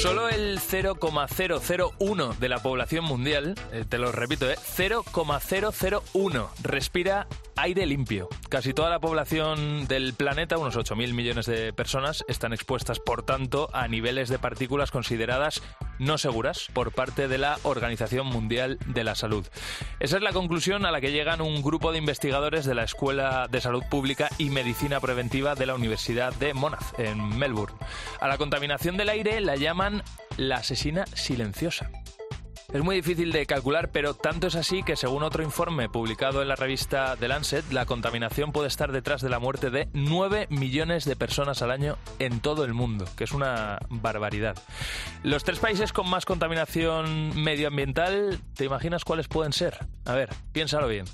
[0.00, 7.26] Solo el 0,001 de la población mundial, eh, te lo repito, eh, 0,001 respira
[7.60, 8.28] aire limpio.
[8.48, 13.68] Casi toda la población del planeta, unos 8.000 millones de personas, están expuestas, por tanto,
[13.72, 15.62] a niveles de partículas consideradas
[15.98, 19.46] no seguras por parte de la Organización Mundial de la Salud.
[20.00, 23.46] Esa es la conclusión a la que llegan un grupo de investigadores de la Escuela
[23.50, 27.76] de Salud Pública y Medicina Preventiva de la Universidad de Monash, en Melbourne.
[28.20, 30.02] A la contaminación del aire la llaman
[30.38, 31.90] la asesina silenciosa.
[32.72, 36.46] Es muy difícil de calcular, pero tanto es así que según otro informe publicado en
[36.46, 41.04] la revista The Lancet, la contaminación puede estar detrás de la muerte de 9 millones
[41.04, 44.56] de personas al año en todo el mundo, que es una barbaridad.
[45.24, 49.76] Los tres países con más contaminación medioambiental, ¿te imaginas cuáles pueden ser?
[50.04, 51.06] A ver, piénsalo bien.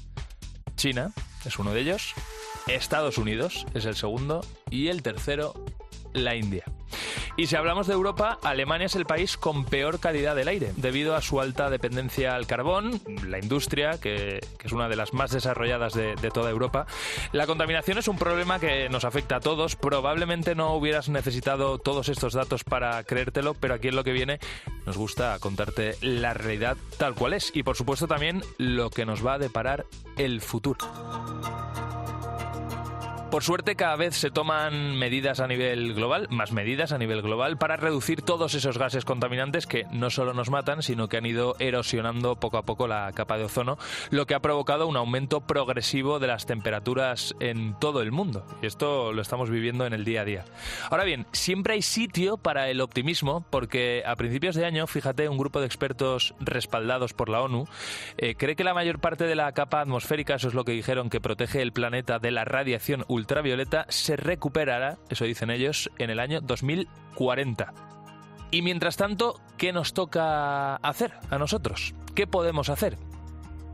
[0.76, 1.10] China
[1.46, 2.12] es uno de ellos,
[2.66, 5.54] Estados Unidos es el segundo y el tercero,
[6.16, 6.64] la India.
[7.36, 11.14] Y si hablamos de Europa, Alemania es el país con peor calidad del aire, debido
[11.14, 15.92] a su alta dependencia al carbón, la industria, que, es una de las más desarrolladas
[15.92, 16.86] de, de toda Europa.
[17.32, 19.76] La contaminación es un problema que nos afecta a todos.
[19.76, 24.38] Probablemente no hubieras necesitado todos estos datos para creértelo, pero aquí en lo que viene
[24.86, 27.50] nos gusta contarte la realidad tal cual es.
[27.54, 29.84] Y por supuesto también lo que nos va a deparar
[30.16, 30.78] el futuro.
[33.36, 37.58] Por suerte cada vez se toman medidas a nivel global, más medidas a nivel global,
[37.58, 41.54] para reducir todos esos gases contaminantes que no solo nos matan, sino que han ido
[41.58, 43.76] erosionando poco a poco la capa de ozono,
[44.08, 48.46] lo que ha provocado un aumento progresivo de las temperaturas en todo el mundo.
[48.62, 50.44] Y esto lo estamos viviendo en el día a día.
[50.88, 55.36] Ahora bien, siempre hay sitio para el optimismo, porque a principios de año, fíjate, un
[55.36, 57.66] grupo de expertos respaldados por la ONU
[58.16, 61.10] eh, cree que la mayor parte de la capa atmosférica, eso es lo que dijeron,
[61.10, 66.20] que protege el planeta de la radiación ultravioleta, se recuperará, eso dicen ellos, en el
[66.20, 67.74] año 2040.
[68.52, 71.92] Y mientras tanto, ¿qué nos toca hacer a nosotros?
[72.14, 72.96] ¿Qué podemos hacer?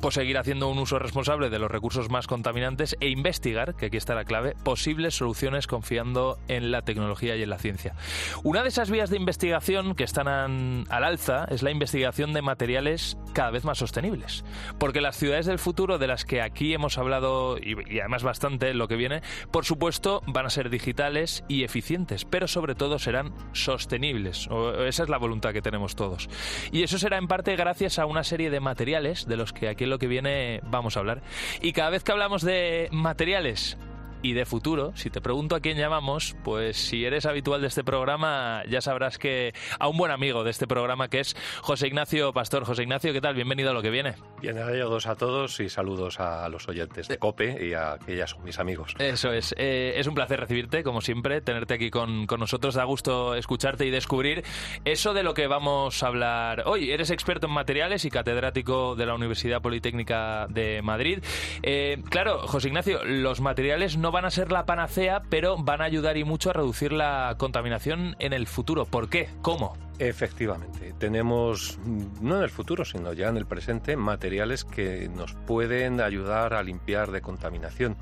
[0.02, 3.96] Pues seguir haciendo un uso responsable de los recursos más contaminantes e investigar, que aquí
[3.96, 7.94] está la clave, posibles soluciones confiando en la tecnología y en la ciencia.
[8.42, 12.42] Una de esas vías de investigación que están an- al alza es la investigación de
[12.42, 14.44] materiales cada vez más sostenibles.
[14.78, 18.74] Porque las ciudades del futuro, de las que aquí hemos hablado y, y además bastante
[18.74, 23.32] lo que viene, por supuesto van a ser digitales y eficientes, pero sobre todo serán
[23.52, 24.48] sostenibles.
[24.48, 26.28] O esa es la voluntad que tenemos todos.
[26.72, 29.91] Y eso será en parte gracias a una serie de materiales de los que aquí
[29.92, 31.22] lo que viene vamos a hablar.
[31.60, 33.76] Y cada vez que hablamos de materiales
[34.22, 37.82] y de futuro, si te pregunto a quién llamamos, pues si eres habitual de este
[37.82, 42.32] programa, ya sabrás que a un buen amigo de este programa que es José Ignacio
[42.32, 42.64] Pastor.
[42.64, 43.34] José Ignacio, ¿qué tal?
[43.34, 44.14] Bienvenido a lo que viene.
[44.40, 48.44] Bienvenidos a todos y saludos a los oyentes de COPE y a que ya son
[48.44, 48.94] mis amigos.
[48.98, 49.54] Eso es.
[49.58, 52.74] Eh, es un placer recibirte, como siempre, tenerte aquí con, con nosotros.
[52.74, 54.44] Da gusto escucharte y descubrir
[54.84, 56.92] eso de lo que vamos a hablar hoy.
[56.92, 61.18] Eres experto en materiales y catedrático de la Universidad Politécnica de Madrid.
[61.62, 65.84] Eh, claro, José Ignacio, los materiales no van a ser la panacea, pero van a
[65.84, 68.84] ayudar y mucho a reducir la contaminación en el futuro.
[68.84, 69.28] ¿Por qué?
[69.42, 69.76] ¿Cómo?
[69.98, 75.34] Efectivamente, tenemos, mm, no en el futuro, sino ya en el presente, materiales que nos
[75.34, 77.96] pueden ayudar a limpiar de contaminación.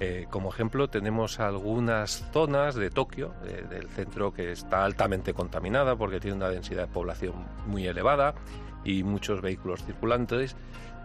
[0.00, 5.96] Eh, como ejemplo, tenemos algunas zonas de Tokio, eh, del centro, que está altamente contaminada
[5.96, 7.34] porque tiene una densidad de población
[7.66, 8.34] muy elevada
[8.84, 10.56] y muchos vehículos circulantes,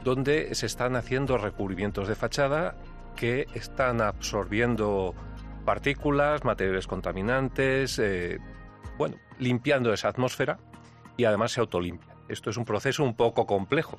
[0.04, 2.76] donde se están haciendo recubrimientos de fachada
[3.16, 5.14] que están absorbiendo
[5.66, 8.40] partículas, materiales contaminantes, eh,
[8.98, 10.60] bueno, limpiando esa atmósfera
[11.18, 12.16] y además se autolimpia.
[12.28, 13.98] Esto es un proceso un poco complejo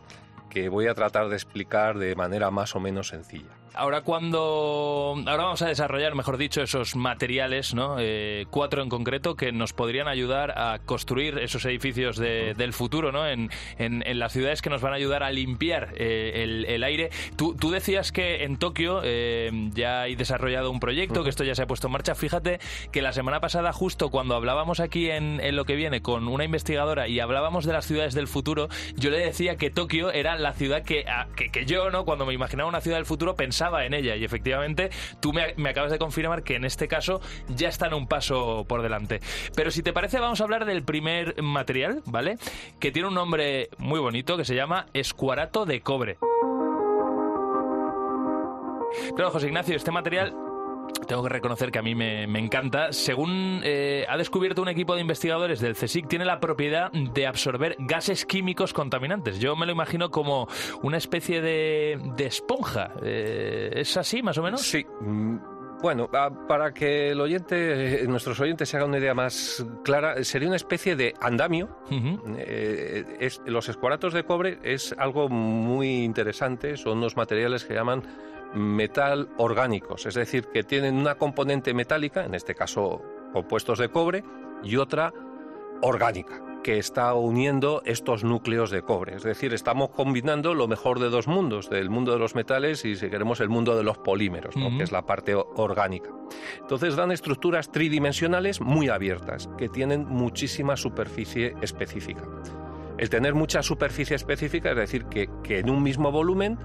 [0.50, 3.50] que voy a tratar de explicar de manera más o menos sencilla.
[3.76, 7.97] Ahora cuando ahora vamos a desarrollar, mejor dicho, esos materiales, ¿no?
[7.99, 13.26] Eh, cuatro en concreto que nos podrían ayudar a construir esos edificios del futuro, ¿no?
[13.26, 17.11] En, las ciudades que nos van a ayudar a limpiar eh, el, aire.
[17.37, 21.62] Tú, decías que en Tokio eh, ya hay desarrollado un proyecto, que esto ya se
[21.62, 22.15] ha puesto en marcha.
[22.15, 22.61] Fíjate
[22.93, 27.09] que la semana pasada, justo cuando hablábamos aquí en, lo que viene con una investigadora
[27.09, 30.82] y hablábamos de las ciudades del futuro, yo le decía que Tokio era la ciudad
[30.82, 31.05] que,
[31.35, 32.05] que, que yo, ¿no?
[32.05, 34.90] Cuando me imaginaba una ciudad del futuro, pensaba en ella y efectivamente
[35.20, 38.82] tú me, me, acabas de confirmar que en este caso ya están un paso por
[38.82, 39.20] delante.
[39.55, 42.38] Pero si te parece vamos a hablar del primer material, ¿vale?
[42.78, 46.19] Que tiene un nombre muy bonito que se llama escuarato de cobre.
[49.16, 50.34] Claro, José Ignacio, este material
[51.06, 52.93] tengo que reconocer que a mí me, encanta.
[52.93, 57.76] Según eh, ha descubierto un equipo de investigadores del CSIC, tiene la propiedad de absorber
[57.79, 59.38] gases químicos contaminantes.
[59.38, 60.49] Yo me lo imagino como
[60.82, 62.93] una especie de, esponja.
[63.02, 64.62] Eh, ¿Es así, más o menos?
[64.62, 64.85] Sí.
[65.00, 65.37] Mm,
[65.82, 66.08] bueno,
[66.49, 70.56] para que el oyente, eh, nuestros oyentes se hagan una idea más clara, sería una
[70.56, 71.69] especie de andamio.
[73.44, 78.02] los escuaratos de cobre es algo muy interesante, son unos materiales que llaman
[78.55, 83.02] metal orgánicos, es decir, que tienen una componente metálica, en este caso
[83.32, 84.25] compuestos de cobre,
[84.62, 85.12] y otra
[85.82, 89.17] orgánica, que está uniendo estos núcleos de cobre.
[89.17, 92.96] Es decir, estamos combinando lo mejor de dos mundos, del mundo de los metales y,
[92.96, 96.11] si queremos, el mundo de los polímeros, que es la parte orgánica.
[96.61, 102.23] Entonces dan estructuras tridimensionales muy abiertas, que tienen muchísima superficie específica.
[102.97, 106.56] El tener mucha superficie específica es decir que, que en un mismo volumen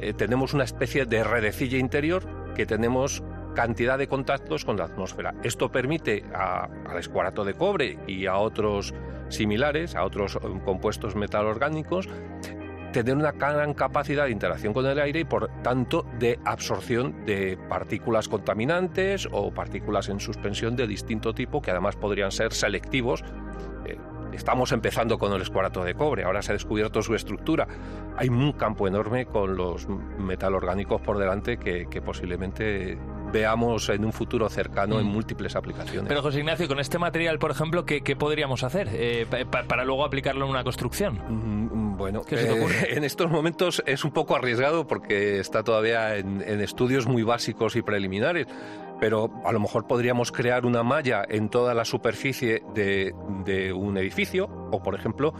[0.00, 2.22] eh, tenemos una especie de redecilla interior
[2.54, 3.22] que tenemos
[3.54, 5.34] cantidad de contactos con la atmósfera.
[5.42, 8.94] Esto permite al escuarato de cobre y a otros
[9.28, 12.08] similares, a otros eh, compuestos metalorgánicos,
[12.92, 17.58] tener una gran capacidad de interacción con el aire y por tanto de absorción de
[17.68, 23.22] partículas contaminantes o partículas en suspensión de distinto tipo que además podrían ser selectivos
[24.32, 27.66] Estamos empezando con el escuarato de cobre, ahora se ha descubierto su estructura.
[28.16, 32.96] Hay un campo enorme con los metalorgánicos por delante que, posiblemente
[33.32, 35.10] veamos en un futuro cercano en mm.
[35.10, 36.08] múltiples aplicaciones.
[36.08, 40.44] Pero José Ignacio, con este material, por ejemplo, ¿qué, podríamos hacer eh, para luego aplicarlo
[40.44, 41.20] en una construcción?
[41.28, 46.60] Mm, mm, bueno, eh, en estos momentos es un poco arriesgado porque está todavía en
[46.60, 48.46] estudios muy básicos y preliminares
[49.00, 53.12] pero a lo mejor podríamos crear una malla en toda la superficie de,
[53.72, 55.32] un edificio o, por ejemplo,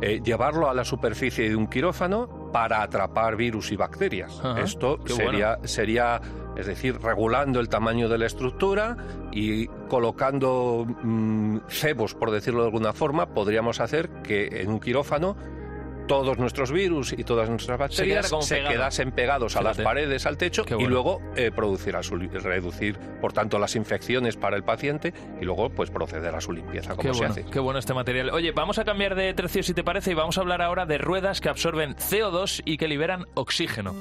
[0.00, 4.40] eh, llevarlo a la superficie de un quirófano para atrapar virus y bacterias.
[4.56, 6.20] Esto sería, sería,
[6.56, 8.96] es decir, regulando el tamaño de la estructura
[9.30, 15.36] y colocando mm, cebos, por decirlo de alguna forma, podríamos hacer que en un quirófano
[16.10, 20.64] todos nuestros virus y todas nuestras bacterias se, quedasen pegados a las paredes, al techo
[20.76, 25.44] y luego eh, producir a su, reducir, por tanto, las infecciones para el paciente y
[25.44, 27.44] luego pues proceder a su limpieza, como se hace.
[27.44, 28.30] Qué bueno este material.
[28.30, 30.98] Oye, vamos a cambiar de tercio si te parece y vamos a hablar ahora de
[30.98, 33.94] ruedas que absorben CO2 y que liberan oxígeno.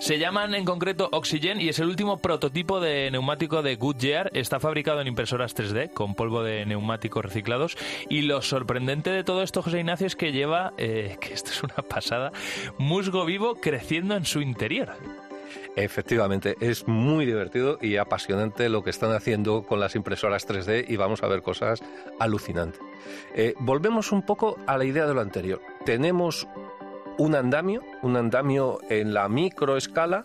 [0.00, 4.30] Se llaman en concreto Oxygen y es el último prototipo de neumático de Goodyear.
[4.34, 7.76] Está fabricado en impresoras 3D con polvo de neumáticos reciclados.
[8.08, 11.62] Y lo sorprendente de todo esto, José Ignacio, es que lleva, eh, que esto es
[11.62, 12.32] una pasada,
[12.78, 14.94] musgo vivo creciendo en su interior.
[15.76, 20.96] Efectivamente, es muy divertido y apasionante lo que están haciendo con las impresoras 3D y
[20.96, 21.82] vamos a ver cosas
[22.20, 22.80] alucinantes.
[23.34, 25.60] Eh, volvemos un poco a la idea de lo anterior.
[25.84, 26.46] Tenemos
[27.18, 30.24] un andamio, un andamio en la microescala,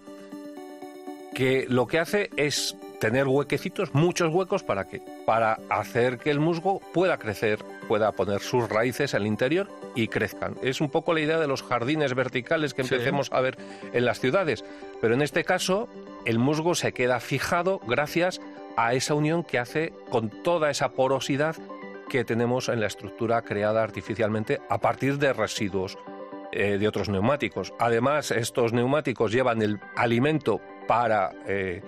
[1.34, 5.02] que lo que hace es tener huequecitos, muchos huecos, ¿para qué?
[5.26, 10.56] Para hacer que el musgo pueda crecer, pueda poner sus raíces al interior y crezcan.
[10.62, 13.58] Es un poco la idea de los jardines verticales que empecemos a ver
[13.94, 14.66] en las ciudades,
[15.02, 15.88] pero en este caso
[16.26, 18.42] el musgo se queda fijado gracias
[18.76, 21.56] a esa unión que hace con toda esa porosidad
[22.10, 25.98] que tenemos en la estructura creada artificialmente a partir de residuos
[26.52, 27.74] eh, de otros neumáticos.
[27.80, 31.82] Además, estos neumáticos llevan el alimento para eh,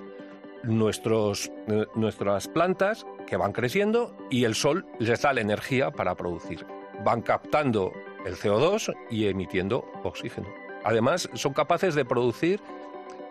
[0.64, 6.16] nuestros, eh, nuestras plantas que van creciendo y el sol les da la energía para
[6.16, 6.66] producir.
[7.04, 7.92] Van captando
[8.26, 10.48] el CO2 y emitiendo oxígeno.
[10.84, 12.60] Además, son capaces de producir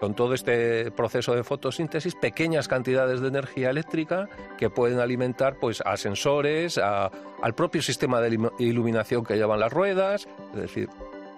[0.00, 5.82] con todo este proceso de fotosíntesis pequeñas cantidades de energía eléctrica que pueden alimentar pues
[5.84, 10.88] a sensores, al propio sistema de ilu- iluminación que llevan las ruedas, es decir,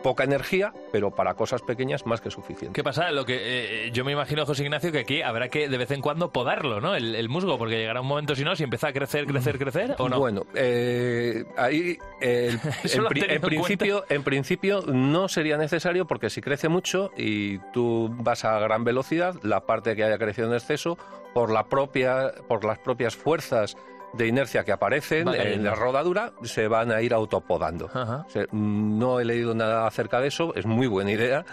[0.03, 2.75] poca energía, pero para cosas pequeñas más que suficiente.
[2.75, 3.11] ¿Qué pasa?
[3.13, 6.01] Lo que eh, yo me imagino, José Ignacio, que aquí habrá que de vez en
[6.01, 6.95] cuando podarlo, ¿no?
[6.95, 9.95] El, el musgo, porque llegará un momento, si no, si empieza a crecer, crecer, crecer,
[9.99, 10.19] ¿o no?
[10.19, 12.57] Bueno, eh, ahí eh,
[13.09, 18.45] pri- en principio, en principio no sería necesario porque si crece mucho y tú vas
[18.45, 20.99] a gran velocidad, la parte que haya crecido en exceso,
[21.35, 23.77] por, la propia, por las propias fuerzas
[24.13, 27.91] de inercia que aparecen en la rodadura, se van a ir autopodando.
[27.93, 28.25] Ajá.
[28.27, 31.45] O sea, no he leído nada acerca de eso, es muy buena idea,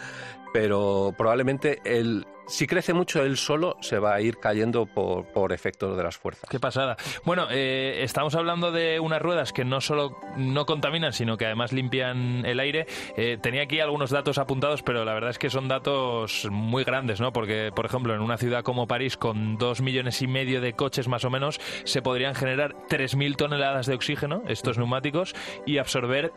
[0.54, 5.54] pero probablemente el, si crece mucho él solo se va a ir cayendo por, por
[5.54, 6.50] efectos de las fuerzas.
[6.50, 6.98] Qué pasada.
[7.24, 11.72] Bueno, eh, estamos hablando de unas ruedas que no solo no contaminan, sino que además
[11.72, 12.88] limpian el aire.
[13.16, 17.22] Eh, tenía aquí algunos datos apuntados, pero la verdad es que son datos muy grandes,
[17.22, 17.32] ¿no?
[17.32, 21.08] Porque, por ejemplo, en una ciudad como París, con dos millones y medio de coches
[21.08, 26.34] más o menos, se podrían generar 3.000 toneladas de oxígeno, estos neumáticos, y absorber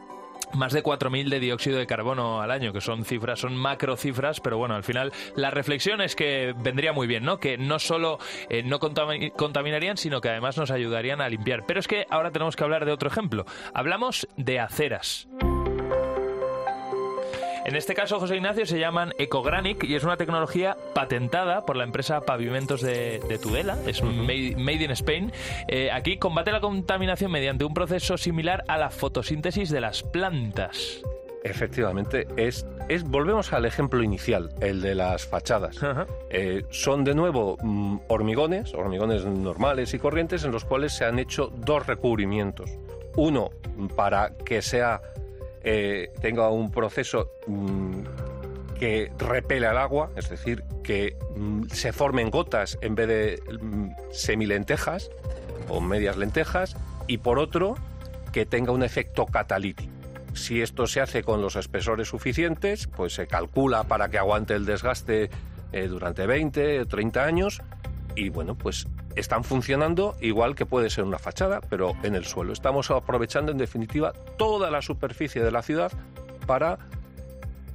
[0.54, 4.40] más de 4.000 de dióxido de carbono al año, que son cifras, son macro cifras,
[4.40, 7.38] pero bueno, al final la reflexión es que vendría muy bien, ¿no?
[7.38, 8.18] Que no solo
[8.48, 11.64] eh, no contami- contaminarían, sino que además nos ayudarían a limpiar.
[11.66, 13.44] Pero es que ahora tenemos que hablar de otro ejemplo.
[13.74, 15.28] Hablamos de aceras.
[17.64, 21.84] En este caso, José Ignacio, se llaman Ecogranic y es una tecnología patentada por la
[21.84, 25.32] empresa Pavimentos de, de Tudela, es made, made in Spain.
[25.68, 31.02] Eh, aquí combate la contaminación mediante un proceso similar a la fotosíntesis de las plantas.
[31.44, 35.78] Efectivamente, es, es volvemos al ejemplo inicial, el de las fachadas.
[36.30, 41.18] Eh, son de nuevo mm, hormigones, hormigones normales y corrientes, en los cuales se han
[41.18, 42.70] hecho dos recubrimientos.
[43.16, 43.50] Uno
[43.96, 45.02] para que sea
[45.64, 48.02] eh, tenga un proceso mm,
[48.78, 53.90] que repele al agua, es decir, que mm, se formen gotas en vez de mm,
[54.10, 55.10] semilentejas
[55.68, 56.76] o medias lentejas,
[57.06, 57.76] y por otro,
[58.32, 59.92] que tenga un efecto catalítico.
[60.34, 64.64] Si esto se hace con los espesores suficientes, pues se calcula para que aguante el
[64.64, 65.30] desgaste
[65.72, 67.62] eh, durante 20 o 30 años
[68.16, 72.52] y bueno, pues están funcionando igual que puede ser una fachada, pero en el suelo.
[72.52, 75.92] Estamos aprovechando en definitiva toda la superficie de la ciudad
[76.46, 76.78] para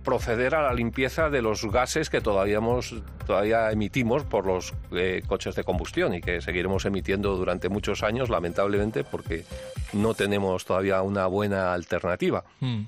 [0.04, 5.22] proceder a la limpieza de los gases que todavía, hemos- todavía emitimos por los eh,
[5.28, 9.44] coches de combustión y que seguiremos emitiendo durante muchos años, lamentablemente, porque
[9.92, 12.46] no tenemos todavía una buena alternativa.
[12.62, 12.84] Hmm.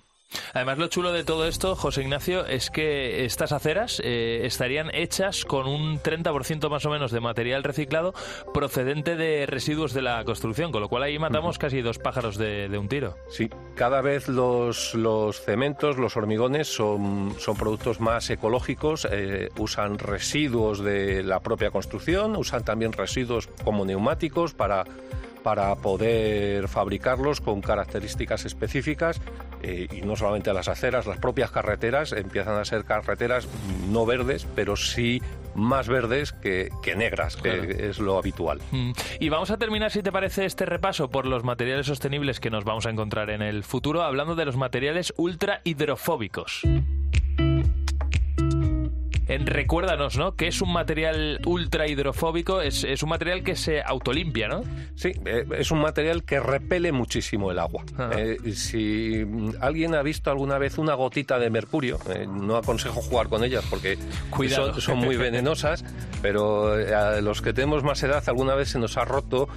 [0.54, 5.46] Además, lo chulo de todo esto, José Ignacio, es que estas aceras eh, estarían hechas
[5.46, 8.14] con un 30% más o menos de material reciclado
[8.54, 12.70] procedente de residuos de la construcción, con lo cual ahí matamos casi dos pájaros de,
[12.70, 13.16] de un tiro.
[13.30, 19.98] Sí, cada vez los, los cementos, los hormigones son, son productos más ecológicos, eh, usan
[19.98, 24.84] residuos de la propia construcción, usan también residuos como neumáticos para,
[25.44, 29.22] para poder fabricarlos con características específicas
[29.62, 33.48] eh, y no solamente las aceras, las propias carreteras empiezan a ser carreteras
[33.90, 35.22] no verdes, pero sí
[35.56, 38.60] más verdes que, que negras, que es lo habitual.
[38.72, 38.92] Mm.
[39.20, 42.64] Y vamos a terminar, si te parece, este repaso por los materiales sostenibles que nos
[42.64, 46.64] vamos a encontrar en el futuro, hablando de los materiales ultra hidrofóbicos.
[49.38, 50.36] Recuérdanos, ¿no?
[50.36, 52.62] ¿Qué es un material ultra hidrofóbico?
[52.62, 54.64] Es, es un material que se autolimpia, ¿no?
[54.96, 57.84] Sí, eh, es un material que repele muchísimo el agua.
[58.18, 59.24] Eh, si
[59.62, 63.64] alguien ha visto alguna vez una gotita de mercurio, eh, no aconsejo jugar con ellas
[63.70, 63.98] porque.
[64.50, 65.86] Son, son muy venenosas,
[66.22, 69.48] pero a los que tenemos más edad alguna vez se nos ha roto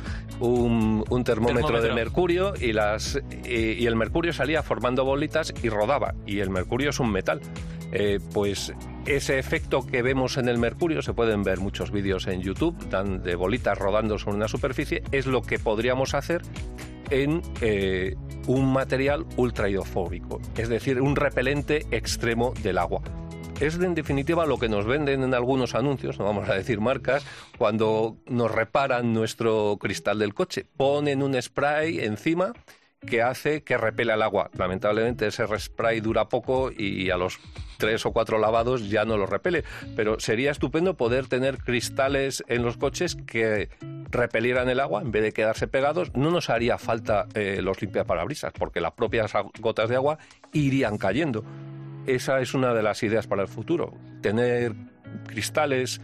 [0.40, 1.82] un, un termómetro, Termómetro.
[1.88, 6.14] de mercurio y, las, y, y el mercurio salía formando bolitas y rodaba.
[6.26, 7.40] Y el mercurio es un metal.
[7.94, 8.72] Eh, pues
[9.06, 13.22] ese efecto que vemos en el mercurio, se pueden ver muchos vídeos en YouTube, dan
[13.22, 16.42] de bolitas rodando sobre una superficie, es lo que podríamos hacer
[17.10, 18.16] en eh,
[18.46, 23.02] un material ultra hidrofóbico, es decir, un repelente extremo del agua.
[23.60, 27.24] Es en definitiva lo que nos venden en algunos anuncios, no vamos a decir marcas,
[27.58, 30.66] cuando nos reparan nuestro cristal del coche.
[30.76, 32.54] Ponen un spray encima
[33.06, 34.50] que hace que repela el agua.
[34.56, 37.38] Lamentablemente ese spray dura poco y a los
[37.78, 39.64] tres o cuatro lavados ya no lo repele.
[39.96, 43.68] Pero sería estupendo poder tener cristales en los coches que
[44.10, 46.14] repelieran el agua en vez de quedarse pegados.
[46.14, 50.18] No nos haría falta eh, los limpiaparabrisas porque las propias gotas de agua
[50.52, 51.44] irían cayendo.
[52.06, 53.94] Esa es una de las ideas para el futuro.
[54.20, 54.74] Tener
[55.26, 56.00] cristales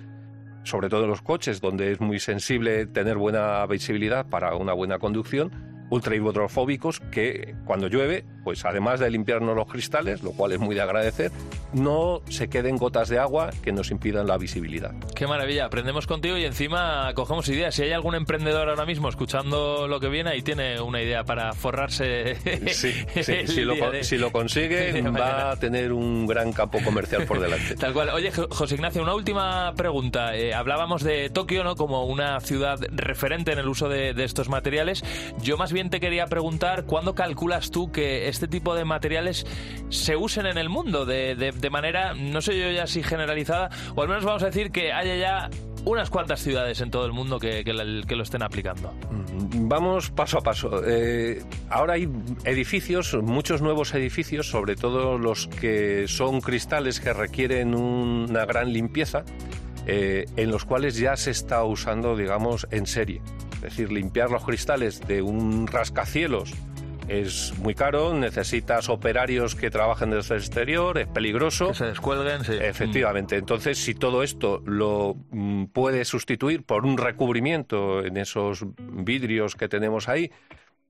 [0.65, 4.99] sobre todo en los coches, donde es muy sensible tener buena visibilidad para una buena
[4.99, 5.51] conducción,
[5.91, 10.75] ultra hidrofóbicos que cuando llueve pues además de limpiarnos los cristales, lo cual es muy
[10.75, 11.31] de agradecer,
[11.75, 14.95] no se queden gotas de agua que nos impidan la visibilidad.
[15.15, 17.75] Qué maravilla, aprendemos contigo y encima cogemos ideas.
[17.75, 21.53] Si hay algún emprendedor ahora mismo escuchando lo que viene y tiene una idea para
[21.53, 22.39] forrarse.
[22.79, 22.95] Sí,
[23.47, 27.75] si, lo, consigue, va a tener un gran campo comercial por delante.
[27.77, 28.09] Tal cual.
[28.11, 30.35] Oye, José Ignacio, una última pregunta.
[30.35, 31.77] Eh, hablábamos de Tokio, ¿no?
[31.77, 35.05] Como una ciudad referente en el uso de, estos materiales.
[35.43, 39.45] Yo más bien te quería preguntar, ¿cuándo calculas tú que este tipo de materiales
[39.89, 44.03] se usen en el mundo de, de manera, no sé yo ya si generalizada, o
[44.03, 45.51] al menos vamos a decir que haya ya
[45.85, 48.93] unas cuantas ciudades en todo el mundo que, que, lo estén aplicando.
[49.11, 50.83] Mm, vamos paso a paso.
[50.87, 52.09] Eh, ahora hay
[52.45, 59.25] edificios, muchos nuevos edificios, sobre todo los que son cristales que requieren una gran limpieza,
[59.87, 63.21] eh, en los cuales ya se está usando, digamos, en serie.
[63.55, 66.55] Es decir, limpiar los cristales de un rascacielos
[67.09, 71.69] es muy caro, necesitas operarios que trabajen desde el exterior, es peligroso.
[71.69, 72.53] Que se descuelguen, sí.
[72.61, 73.37] Efectivamente.
[73.37, 79.69] Entonces, si todo esto lo mm, puede sustituir por un recubrimiento en esos vidrios que
[79.69, 80.31] tenemos ahí,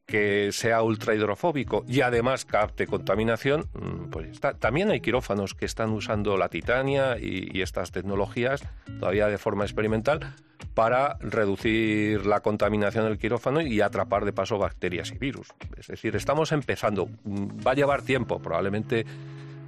[0.09, 4.55] que sea ultra hidrofóbico y además capte contaminación, mm, pues está.
[4.55, 8.63] También hay quirófanos que están usando la titania y estas tecnologías
[8.99, 10.35] todavía de forma experimental
[10.75, 15.49] para reducir la contaminación del quirófano y atrapar de paso bacterias y virus.
[15.77, 17.09] Es decir, estamos empezando.
[17.27, 19.05] Va a llevar tiempo, probablemente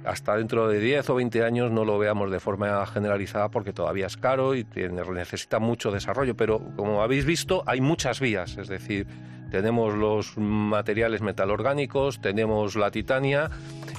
[0.05, 4.07] hasta dentro de 10 o 20 años no lo veamos de forma generalizada porque todavía
[4.07, 9.05] es caro y necesita mucho desarrollo, pero como habéis visto hay muchas vías, es decir,
[9.51, 13.51] tenemos los materiales metalorgánicos, tenemos la titania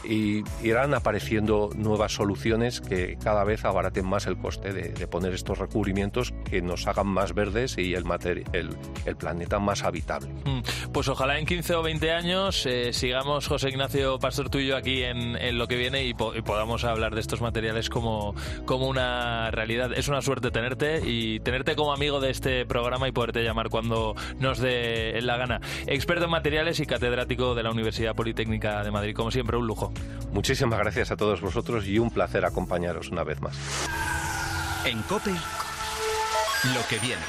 [0.04, 5.58] y irán apareciendo nuevas soluciones que cada vez abaraten más el coste de, poner estos
[5.58, 8.04] recubrimientos que nos hagan más verdes y el,
[8.52, 10.30] el, planeta más habitable.
[10.44, 14.68] Mm, pues ojalá en 15 o 20 años eh, sigamos, José Ignacio Pastor, tú y
[14.68, 19.50] yo aquí en, lo que viene y, podamos hablar de estos materiales como, como una
[19.50, 19.92] realidad.
[19.94, 24.14] Es una suerte tenerte y tenerte como amigo de este programa y poderte llamar cuando
[24.38, 25.60] nos dé la gana.
[25.86, 29.14] Experto en materiales y catedrático de la Universidad Politécnica de Madrid.
[29.14, 29.91] Como siempre, un lujo.
[30.32, 33.56] Muchísimas gracias a todos vosotros y un placer acompañaros una vez más.
[34.86, 37.22] En COPE, lo que viene.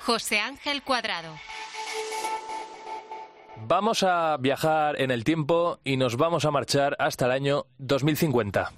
[0.00, 1.34] José Ángel Cuadrado.
[3.66, 8.72] Vamos a viajar en el tiempo y nos vamos a marchar hasta el año 2050.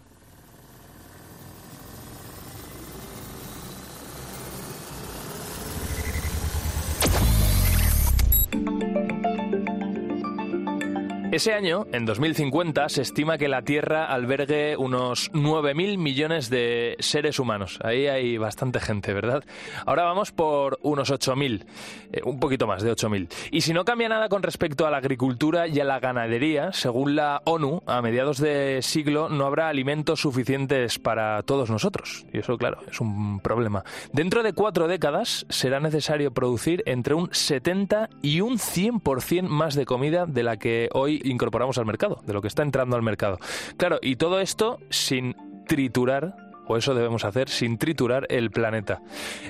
[11.34, 17.40] Ese año, en 2050, se estima que la Tierra albergue unos 9.000 millones de seres
[17.40, 17.80] humanos.
[17.82, 19.42] Ahí hay bastante gente, ¿verdad?
[19.84, 21.64] Ahora vamos por unos 8.000,
[22.12, 23.28] eh, un poquito más de 8.000.
[23.50, 27.16] Y si no cambia nada con respecto a la agricultura y a la ganadería, según
[27.16, 32.26] la ONU, a mediados de siglo no habrá alimentos suficientes para todos nosotros.
[32.32, 33.82] Y eso, claro, es un problema.
[34.12, 39.84] Dentro de cuatro décadas será necesario producir entre un 70 y un 100% más de
[39.84, 43.38] comida de la que hoy incorporamos al mercado, de lo que está entrando al mercado.
[43.76, 45.34] Claro, y todo esto sin
[45.66, 49.00] triturar o eso debemos hacer sin triturar el planeta.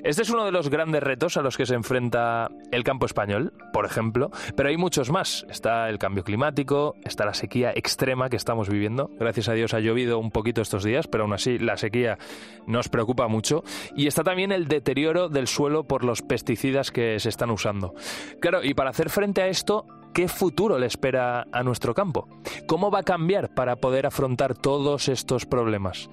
[0.02, 3.52] Este es uno de los grandes retos a los que se enfrenta el campo español,
[3.72, 5.46] por ejemplo, pero hay muchos más.
[5.48, 9.10] Está el cambio climático, está la sequía extrema que estamos viviendo.
[9.18, 12.18] Gracias a Dios ha llovido un poquito estos días, pero aún así la sequía
[12.66, 13.62] nos preocupa mucho.
[13.96, 17.94] Y está también el deterioro del suelo por los pesticidas que se están usando.
[18.40, 22.28] Claro, y para hacer frente a esto ¿Qué futuro le espera a nuestro campo?
[22.68, 26.08] ¿Cómo va a cambiar para poder afrontar todos estos problemas?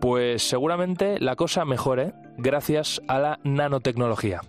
[0.00, 4.40] Pues seguramente la cosa mejore gracias a la nanotecnología.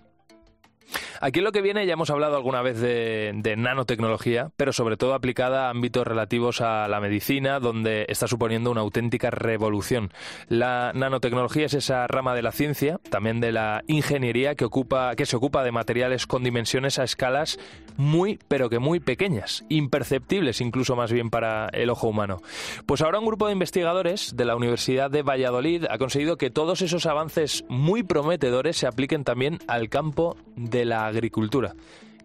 [1.20, 5.66] Aquí lo que viene ya hemos hablado alguna vez de, nanotecnología, pero sobre todo aplicada
[5.66, 10.12] a ámbitos relativos a la medicina, donde está suponiendo una auténtica revolución.
[10.48, 15.26] La nanotecnología es esa rama de la ciencia, también de la ingeniería que ocupa, que
[15.26, 17.58] se ocupa de materiales con dimensiones a escalas
[17.96, 22.40] muy, pero que muy pequeñas, imperceptibles incluso más bien para el ojo humano.
[22.86, 26.82] Pues ahora un grupo de investigadores de la Universidad de Valladolid ha conseguido que todos
[26.82, 31.74] esos avances muy prometedores se apliquen también al campo de la agricultura.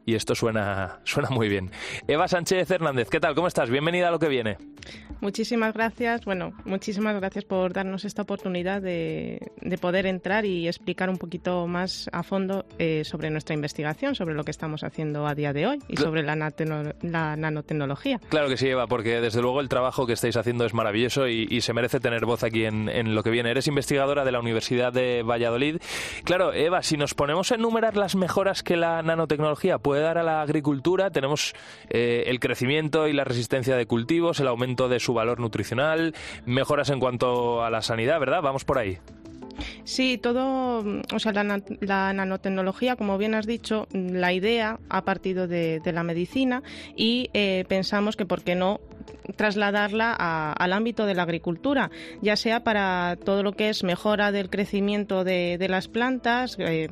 [0.08, 1.70] Y esto suena, suena muy bien.
[2.08, 3.36] Eva Sánchez Hernández, ¿qué tal?
[3.36, 3.70] ¿Cómo estás?
[3.70, 4.58] Bienvenida a lo que viene.
[5.20, 6.24] Muchísimas gracias.
[6.24, 9.42] Bueno, muchísimas gracias por darnos esta oportunidad de,
[9.82, 14.46] poder entrar y explicar un poquito más a fondo eh, sobre nuestra investigación, sobre lo
[14.46, 18.22] que estamos haciendo a día de hoy y sobre la, la, nanotecnología.
[18.30, 21.58] Claro que sí, Eva, porque desde luego el trabajo que estáis haciendo es maravilloso y,
[21.60, 23.52] se merece tener voz aquí en, en, lo que viene.
[23.52, 25.82] Eres investigadora de la Universidad de Valladolid.
[26.24, 30.24] Claro, Eva, si nos ponemos a enumerar las mejoras que la nanotecnología puede dar a
[30.24, 31.10] la agricultura.
[31.12, 31.54] Tenemos
[31.90, 36.90] eh, el crecimiento y la resistencia de cultivos, el aumento de su valor nutricional, mejoras
[36.90, 38.42] en cuanto a la sanidad, ¿verdad?
[38.42, 39.00] Vamos por ahí.
[39.84, 40.84] Sí, todo,
[41.14, 45.92] o sea, la, la, nanotecnología, como bien has dicho, la idea ha partido de, de
[45.92, 46.62] la medicina
[46.96, 48.80] y eh, pensamos que, ¿por qué no
[49.36, 50.14] trasladarla
[50.54, 51.92] al ámbito de la agricultura,
[52.22, 56.88] ya sea para todo lo que es mejora del crecimiento de, las plantas, eh,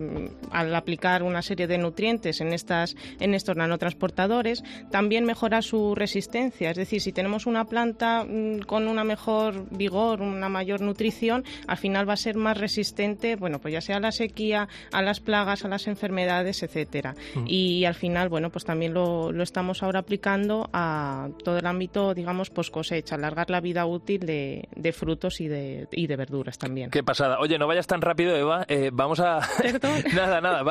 [0.52, 6.72] al aplicar una serie de nutrientes en, estas, en estos nanotransportadores, también mejora su resistencia,
[6.72, 11.78] es decir, si tenemos una planta mm, con una mejor vigor, una mayor nutrición, al
[11.78, 15.20] final va a ser más resistente, bueno, pues ya sea a la sequía, a las
[15.20, 17.16] plagas, a las enfermedades, etcétera.
[17.36, 17.46] Mm.
[17.48, 22.05] Y al final, bueno, pues también lo, lo estamos ahora aplicando a todo el ámbito,
[22.14, 26.90] digamos, post cosecha, alargar la vida útil de, frutos y de, y de verduras también.
[26.92, 27.40] Qué pasada.
[27.40, 28.66] Oye, no vayas tan rápido, Eva.
[28.68, 29.40] Eh, vamos a...
[30.14, 30.64] nada, nada.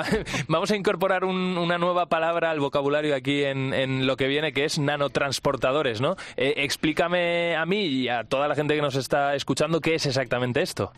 [0.49, 4.79] vamos a incorporar una nueva palabra al vocabulario aquí en, lo que viene, que es
[4.79, 6.17] nanotransportadores, ¿no?
[6.37, 10.07] Eh, explícame a mí y a toda la gente que nos está escuchando qué es
[10.07, 10.93] exactamente esto.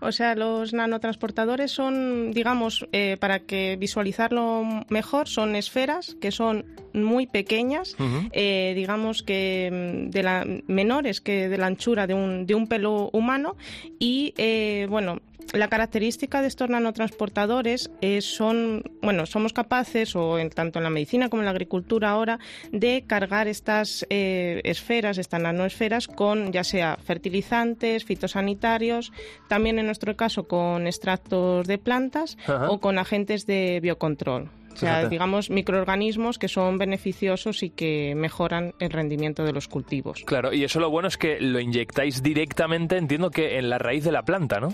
[0.00, 6.64] O sea, los nanotransportadores son, digamos, eh, para que visualizarlo mejor, son esferas que son
[6.92, 7.96] muy pequeñas,
[8.32, 12.66] eh, digamos que mm, de la, menores que de la anchura de un, de un
[12.66, 13.56] pelo humano
[13.98, 15.20] y, eh, bueno,
[15.52, 20.90] la característica de estos nanotransportadores es, son, bueno, somos capaces, o en, tanto en la
[20.90, 22.38] medicina como en la agricultura ahora,
[22.70, 29.12] de cargar estas eh, esferas, estas nanoesferas, con ya sea fertilizantes, fitosanitarios,
[29.48, 32.36] también en nuestro caso con extractos de plantas
[32.68, 34.50] o con agentes de biocontrol.
[34.74, 40.22] O sea, digamos, microorganismos que son beneficiosos y que mejoran el rendimiento de los cultivos.
[40.24, 44.04] Claro, y eso lo bueno es que lo inyectáis directamente, entiendo que en la raíz
[44.04, 44.72] de la planta, ¿no?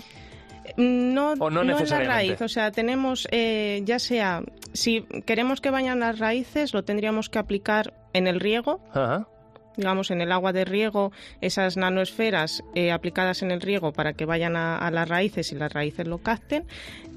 [0.77, 4.41] No, no, en la raíz, o sea, tenemos eh, ya sea,
[4.73, 8.79] si queremos que vayan las raíces, lo tendríamos que aplicar en el riego.
[9.77, 14.23] digamos, en el agua de riego, esas nanoesferas eh, aplicadas en el riego para que
[14.23, 16.65] vayan a, las raíces y las raíces lo capten.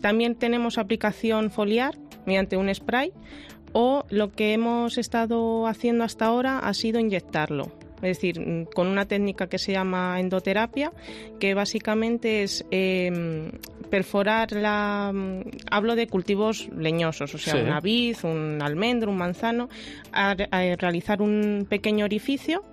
[0.01, 3.13] También tenemos aplicación foliar mediante un spray
[3.73, 7.71] o lo que hemos estado haciendo hasta ahora ha sido inyectarlo
[8.03, 10.93] es decir, mm, con una técnica que se llama endoterapia,
[11.39, 13.51] que básicamente es em,
[13.91, 15.11] perforar la...
[15.13, 19.69] Mm, hablo de cultivos leñosos, o sea, una vid, un almendro, un manzano,
[20.13, 22.65] a, realizar un pequeño orificio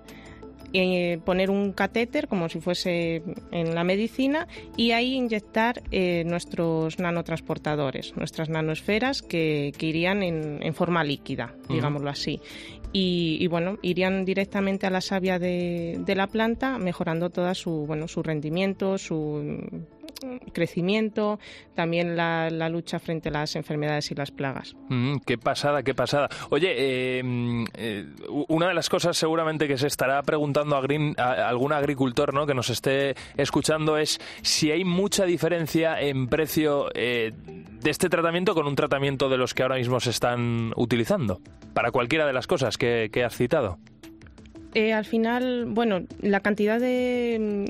[0.72, 6.98] eh, poner un catéter como si fuese en la medicina y ahí inyectar eh, nuestros
[6.98, 12.40] nanotransportadores, nuestras nanoesferas que, irían en, forma líquida, digámoslo así.
[12.98, 18.08] Y, bueno, irían directamente a la savia de, de la planta, mejorando toda su, bueno,
[18.08, 19.84] su rendimiento, su
[20.52, 21.38] crecimiento,
[21.74, 24.74] también la, lucha frente a las enfermedades y las plagas.
[24.88, 26.28] Mm, qué pasada, qué pasada.
[26.50, 28.06] Oye, eh, eh,
[28.48, 32.46] una de las cosas seguramente que se estará preguntando a, algún agricultor ¿no?
[32.46, 38.54] que nos esté escuchando es si hay mucha diferencia en precio eh, de este tratamiento
[38.54, 41.40] con un tratamiento de los que ahora mismo se están utilizando,
[41.74, 43.78] para cualquiera de las cosas que, que has citado.
[44.74, 47.68] al final, bueno, la cantidad de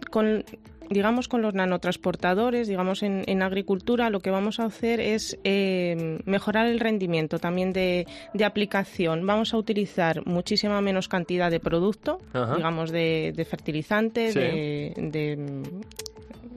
[0.90, 6.66] digamos, con los nanotransportadores, digamos, en, agricultura, lo que vamos a hacer es eh, mejorar
[6.66, 8.07] el rendimiento también de,
[8.44, 9.27] aplicación.
[9.27, 12.20] Vamos a utilizar muchísima menos cantidad de producto,
[12.57, 14.92] digamos, de, fertilizante, de,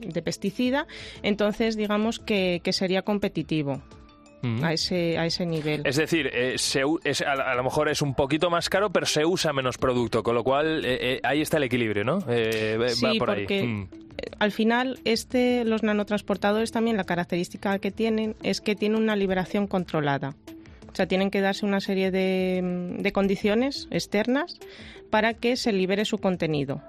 [0.00, 0.86] de, pesticida.
[1.22, 3.82] Entonces, digamos que, sería competitivo.
[4.62, 5.82] A, ese, a ese nivel.
[5.84, 6.56] Es decir, eh,
[7.26, 10.44] a, lo mejor es un poquito más caro, pero se usa menos producto, con lo
[10.44, 12.20] cual eh, ahí está el equilibrio, ¿no?
[12.20, 13.66] sí, por porque ahí.
[13.66, 13.88] Mm
[14.38, 19.66] al final, este, los nanotransportadores también la característica que tienen es que tienen una liberación
[19.66, 20.34] controlada.
[20.92, 24.58] O sea, tienen que darse una serie de, condiciones externas
[25.08, 26.82] para que se libere su contenido.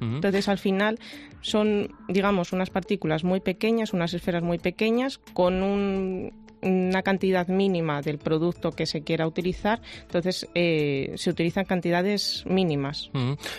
[0.00, 0.98] Entonces, al final,
[1.40, 8.02] son, digamos, unas partículas muy pequeñas, unas esferas muy pequeñas, con un, una cantidad mínima
[8.02, 13.10] del producto que se quiera utilizar, entonces eh, se utilizan cantidades mínimas.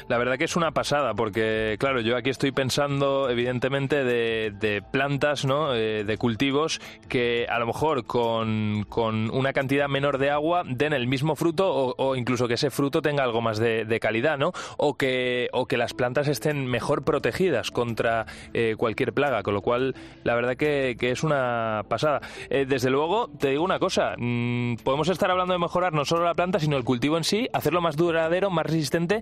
[0.08, 5.46] La verdad que es una pasada, porque claro, yo aquí estoy pensando evidentemente de, plantas,
[5.46, 5.76] ¿no?
[5.76, 8.86] Eh, de cultivos que a lo mejor con,
[9.32, 13.24] una cantidad menor de agua den el mismo fruto o, incluso que ese fruto tenga
[13.24, 14.54] algo más de, calidad, ¿no?
[14.78, 19.62] O que, o que las plantas estén mejor protegidas contra eh, cualquier plaga, con lo
[19.62, 22.22] cual la verdad que, que es una pasada.
[22.50, 26.34] desde luego, te digo una cosa, mm, podemos estar hablando de mejorar no solo la
[26.34, 29.22] planta, sino el cultivo en sí, hacerlo más duradero, más resistente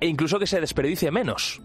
[0.00, 1.62] e incluso que se desperdicie menos.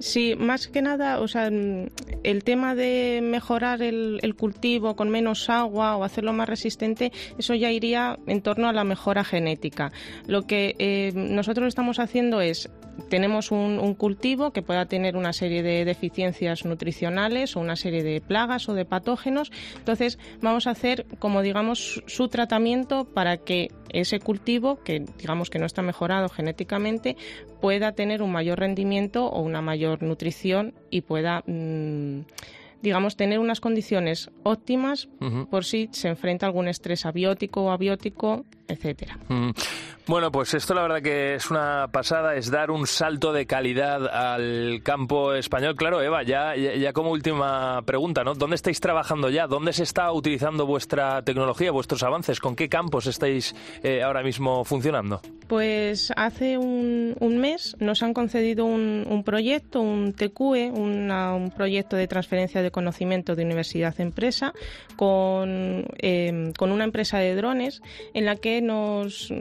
[0.00, 1.88] Sí, más que nada, o sea, mm,
[2.22, 7.70] el tema de mejorar el, cultivo con menos agua o hacerlo más resistente, eso ya
[7.70, 9.92] iría en torno a la mejora genética.
[10.26, 12.70] Lo que eh, nosotros estamos haciendo es
[13.08, 18.02] tenemos un, un, cultivo que pueda tener una serie de deficiencias nutricionales o una serie
[18.02, 19.50] de plagas o de patógenos.
[19.76, 25.58] Entonces, vamos a hacer, como digamos, su tratamiento para que ese cultivo, que digamos que
[25.58, 27.16] no está mejorado genéticamente,
[27.60, 31.42] pueda tener un mayor rendimiento o una mayor nutrición y pueda.
[31.46, 32.20] Mmm,
[32.82, 35.48] digamos, tener unas condiciones óptimas uh -huh.
[35.48, 39.18] por si se enfrenta a algún estrés abiótico o abiótico, etcétera.
[39.28, 39.54] -huh.
[40.06, 44.08] Bueno, pues esto la verdad que es una pasada, es dar un salto de calidad
[44.08, 45.76] al campo español.
[45.76, 48.34] Claro, Eva, ya, ya, ya como última pregunta, ¿no?
[48.34, 49.46] ¿Dónde estáis trabajando ya?
[49.46, 52.40] ¿Dónde se está utilizando vuestra tecnología, vuestros avances?
[52.40, 53.54] ¿Con qué campos estáis
[53.84, 55.20] eh, ahora mismo funcionando?
[55.46, 61.50] Pues hace un, un mes nos han concedido un, un proyecto, un TQE, una, un
[61.50, 64.54] proyecto de transferencia de conocimiento de universidad-empresa
[64.96, 67.80] con, eh, con una empresa de drones
[68.14, 69.32] en la nos,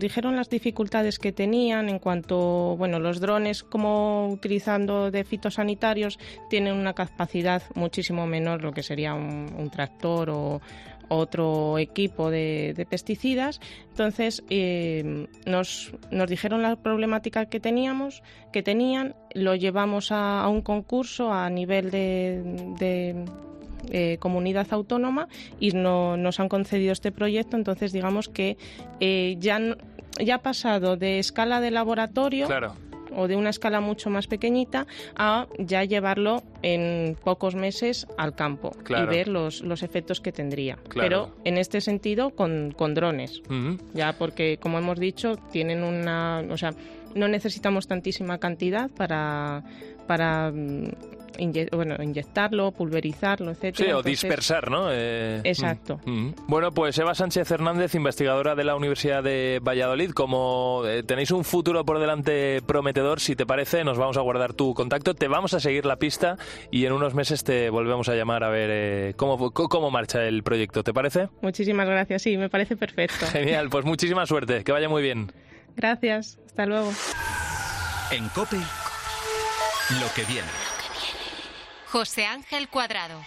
[0.00, 6.74] dijeron las dificultades que tenían en cuanto, bueno, los drones como utilizando de fitosanitarios tienen
[6.74, 10.60] una capacidad muchísimo menor lo que sería un, tractor o
[11.08, 13.60] otro equipo de, pesticidas.
[13.90, 20.62] Entonces eh, nos, nos, dijeron la problemática que teníamos, que tenían, lo llevamos a, un
[20.62, 23.24] concurso a nivel de
[23.90, 27.56] eh, comunidad autónoma y no, nos han concedido este proyecto.
[27.56, 28.56] Entonces digamos que
[29.00, 29.60] eh, ya,
[30.18, 32.46] ya ha pasado de escala de laboratorio.
[32.46, 32.74] Claro
[33.14, 38.70] o de una escala mucho más pequeñita a ya llevarlo en pocos meses al campo
[38.84, 39.12] claro.
[39.12, 40.76] y ver los, los efectos que tendría.
[40.88, 41.08] Claro.
[41.08, 43.78] Pero en este sentido con, con drones, uh -huh.
[43.94, 46.72] ya porque como hemos dicho tienen una, o sea,
[47.14, 49.64] no necesitamos tantísima cantidad para
[50.06, 50.52] para
[51.40, 53.76] inye bueno, inyectarlo, pulverizarlo, etcétera.
[53.76, 54.88] Sí, o Entonces, dispersar, ¿no?
[54.92, 56.00] Eh, exacto.
[56.04, 56.34] Mm, mm.
[56.46, 61.44] Bueno, pues Eva Sánchez Hernández, investigadora de la Universidad de Valladolid, como eh, tenéis un
[61.44, 65.54] futuro por delante prometedor, si te parece, nos vamos a guardar tu contacto, te vamos
[65.54, 66.36] a seguir la pista
[66.70, 70.42] y en unos meses te volvemos a llamar a ver eh, cómo, cómo marcha el
[70.42, 71.28] proyecto, ¿te parece?
[71.42, 73.26] Muchísimas gracias, sí, me parece perfecto.
[73.32, 75.32] Genial, pues muchísima suerte, que vaya muy bien.
[75.76, 76.92] Gracias, hasta luego.
[78.10, 80.69] En COPE, lo que viene.
[81.92, 83.20] José Ángel Cuadrado.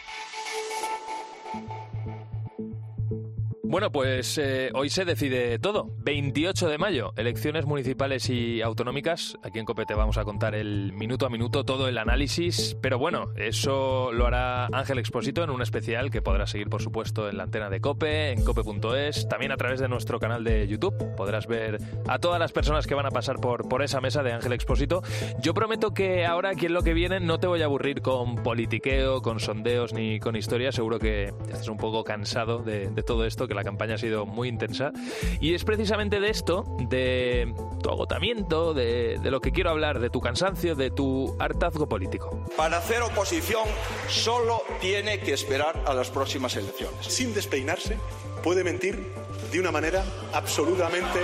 [3.73, 5.89] Bueno, pues eh, hoy se decide todo.
[5.97, 9.35] 28 de mayo, elecciones municipales y autonómicas.
[9.41, 12.77] Aquí en COPE te vamos a contar el minuto a minuto, todo el análisis.
[12.81, 17.27] Pero bueno, eso lo hará Ángel Expósito en un especial que podrás seguir, por supuesto,
[17.27, 21.15] en la antena de COPE, en cope.es, también a través de nuestro canal de YouTube.
[21.15, 24.33] Podrás ver a todas las personas que van a pasar por, por esa mesa de
[24.33, 25.01] Ángel Expósito.
[25.41, 28.35] Yo prometo que ahora, aquí en lo que viene, no te voy a aburrir con
[28.35, 30.75] politiqueo, con sondeos ni con historias.
[30.75, 34.91] Seguro que estás un poco cansado de, todo esto, que campaña ha sido muy intensa.
[35.39, 40.09] Y es precisamente de esto, de tu agotamiento, de, de, lo que quiero hablar, de
[40.09, 42.45] tu cansancio, de tu hartazgo político.
[42.55, 43.63] Para hacer oposición
[44.07, 47.05] solo tiene que esperar a las próximas elecciones.
[47.05, 47.97] Sin despeinarse,
[48.43, 49.11] puede mentir
[49.53, 51.19] de una manera absolutamente...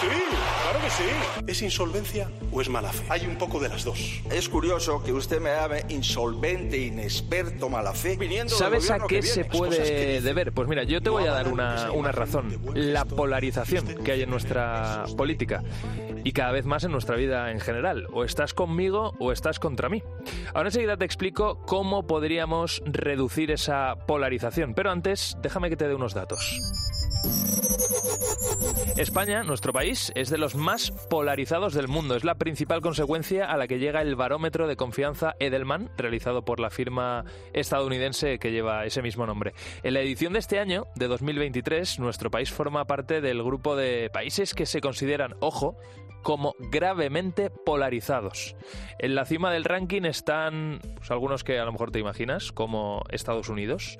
[0.00, 1.04] Sí, claro que sí.
[1.46, 3.04] ¿Es insolvencia o es mala fe?
[3.08, 4.20] Hay un poco de las dos.
[4.32, 8.16] Es curioso que usted me llame insolvente, inexperto, mala fe.
[8.16, 10.50] Viniendo ¿Sabes a qué se puede deber?
[10.52, 12.60] Pues mira, yo te voy a dar una, una razón.
[12.74, 15.62] La polarización que hay en nuestra política
[16.24, 18.08] y cada vez más en nuestra vida en general.
[18.12, 20.02] O estás conmigo o estás contra mí.
[20.52, 24.74] Ahora enseguida te explico cómo podríamos reducir esa polarización.
[24.74, 26.60] Pero antes, déjame que te dé unos datos.
[28.96, 32.16] España, nuestro país, es de los más polarizados del mundo.
[32.16, 36.60] Es la principal consecuencia a la que llega el barómetro de confianza Edelman, realizado por
[36.60, 39.54] la firma estadounidense que lleva ese mismo nombre.
[39.82, 44.10] En la edición de este año, de 2023, nuestro país forma parte del grupo de
[44.10, 45.76] países que se consideran, ojo,
[46.22, 48.56] como gravemente polarizados.
[48.98, 53.02] En la cima del ranking están pues, algunos que a lo mejor te imaginas, como
[53.10, 53.98] Estados Unidos,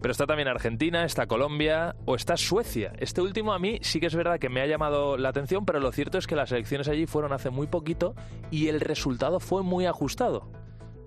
[0.00, 2.92] pero está también Argentina, está Colombia o está Suecia.
[2.98, 5.80] Este último a mí sí que es verdad que me ha llamado la atención, pero
[5.80, 8.14] lo cierto es que las elecciones allí fueron hace muy poquito
[8.50, 10.50] y el resultado fue muy ajustado.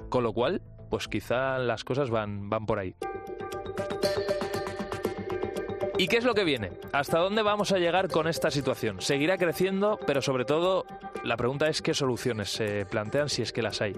[0.09, 2.95] Con lo cual, pues quizá las cosas van, van por ahí.
[5.97, 6.71] ¿Y qué es lo que viene?
[6.93, 9.01] ¿Hasta dónde vamos a llegar con esta situación?
[9.01, 9.99] ¿Seguirá creciendo?
[10.07, 10.83] Pero sobre todo,
[11.23, 13.93] la pregunta es qué soluciones se plantean si es que las hay.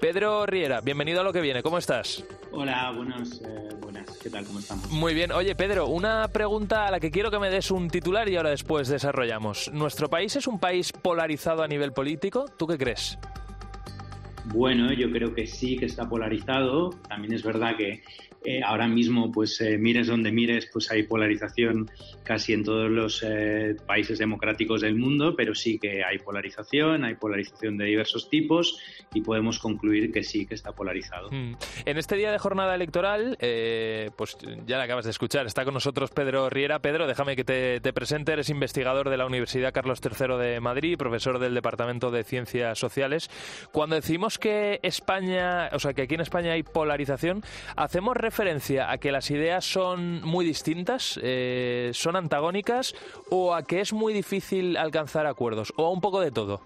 [0.00, 1.62] Pedro Riera, bienvenido a lo que viene.
[1.62, 2.24] ¿Cómo estás?
[2.50, 3.68] Hola, buenos, eh.
[4.24, 4.46] ¿Qué tal?
[4.46, 4.90] ¿Cómo estamos?
[4.90, 5.32] Muy bien.
[5.32, 8.48] Oye, Pedro, una pregunta a la que quiero que me des un titular y ahora
[8.48, 9.70] después desarrollamos.
[9.74, 12.46] ¿Nuestro país es un país polarizado a nivel político?
[12.56, 13.18] ¿Tú qué crees?
[14.46, 16.88] Bueno, yo creo que sí que está polarizado.
[17.06, 18.02] También es verdad que
[18.44, 21.90] eh, ahora mismo, pues eh, mires donde mires, pues hay polarización
[22.24, 27.14] casi en todos los eh, países democráticos del mundo, pero sí que hay polarización, hay
[27.14, 28.78] polarización de diversos tipos
[29.14, 31.30] y podemos concluir que sí que está polarizado.
[31.30, 31.56] Mm.
[31.86, 33.38] En este día de jornada electoral,
[34.16, 36.80] pues ya la acabas de escuchar, está con nosotros Pedro Riera.
[36.80, 40.98] Pedro, déjame que te, te presente, eres investigador de la Universidad Carlos III de Madrid,
[40.98, 43.30] profesor del Departamento de Ciencias Sociales.
[43.72, 47.42] Cuando decimos que España, o sea, que aquí en España hay polarización,
[47.76, 52.92] hacemos referencia referencia a que las ideas son muy distintas, eh, son antagónicas,
[53.30, 56.60] o a que es muy difícil alcanzar acuerdos, o a un poco de todo?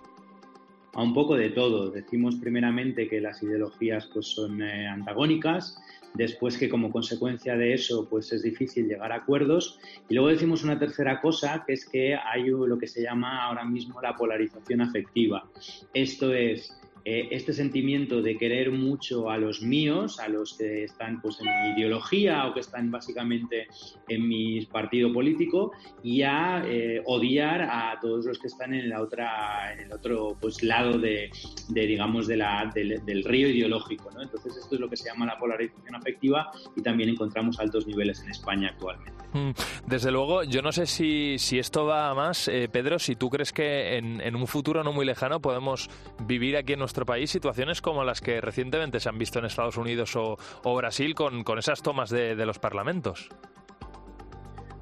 [0.95, 1.91] A un poco de todo.
[1.91, 5.77] Decimos primeramente que las ideologías pues, son eh, antagónicas,
[6.15, 9.79] después que como consecuencia de eso pues es difícil llegar a acuerdos
[10.09, 13.67] y luego decimos una tercera cosa que es que hay lo que se llama ahora
[13.67, 15.45] mismo la polarización afectiva.
[15.93, 16.78] Esto es
[17.11, 21.47] eh, este sentimiento de querer mucho a los míos, a los que están pues, en
[21.47, 23.67] mi ideología o que están básicamente
[24.09, 29.01] en mi partido político, y a eh, odiar a todos los que están en la
[29.01, 31.31] otra, en el otro pues, lado de,
[31.71, 34.11] digamos, de la, del, río ideológico.
[34.21, 38.21] Entonces, esto es lo que se llama la polarización afectiva y también encontramos altos niveles
[38.21, 39.13] en España actualmente.
[39.33, 39.53] Mm,
[39.87, 43.55] desde luego, yo no sé si, si esto va más, eh, Pedro, si tú crees
[43.55, 45.89] que en, en un futuro no muy lejano podemos
[46.27, 49.77] vivir aquí en nuestro país situaciones como las que recientemente se han visto en Estados
[49.77, 50.37] Unidos o,
[50.77, 53.29] Brasil con, esas tomas de, los parlamentos.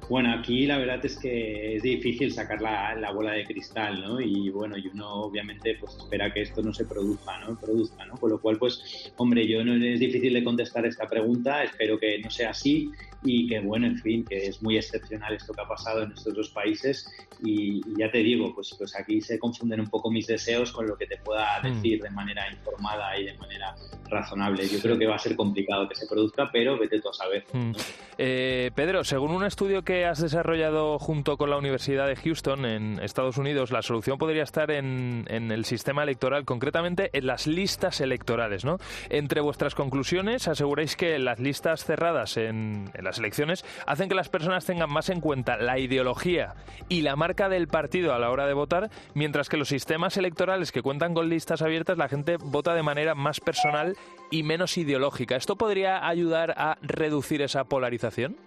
[0.09, 4.21] Bueno, aquí la verdad es que es difícil sacar la, bola de cristal, ¿no?
[4.21, 7.59] Y bueno, y uno obviamente pues espera que esto no se produzca, ¿no?
[7.59, 8.15] Produzca, ¿no?
[8.15, 12.19] Con lo cual, pues, hombre, yo no es difícil de contestar esta pregunta, espero que
[12.19, 12.89] no sea así
[13.23, 16.33] y que bueno, en fin, que es muy excepcional esto que ha pasado en estos
[16.33, 17.09] dos países
[17.43, 20.97] y, ya te digo, pues, pues aquí se confunden un poco mis deseos con lo
[20.97, 21.73] que te pueda hmm.
[21.73, 23.75] decir de manera informada y de manera
[24.09, 24.67] razonable.
[24.67, 27.45] Yo creo que va a ser complicado que se produzca, pero vete tú a saber.
[27.51, 27.71] Hmm.
[28.17, 32.99] Eh, Pedro, según un estudio que has desarrollado junto con la Universidad de Houston en
[32.99, 38.01] Estados Unidos, la solución podría estar en, en el sistema electoral, concretamente en las listas
[38.01, 38.77] electorales, ¿no?
[39.09, 44.29] Entre vuestras conclusiones aseguráis que las listas cerradas en, en las elecciones hacen que las
[44.29, 46.55] personas tengan más en cuenta la ideología
[46.89, 50.71] y la marca del partido a la hora de votar, mientras que los sistemas electorales
[50.71, 53.95] que cuentan con listas abiertas la gente vota de manera más personal
[54.31, 55.35] y menos ideológica.
[55.35, 58.37] ¿Esto podría ayudar a reducir esa polarización?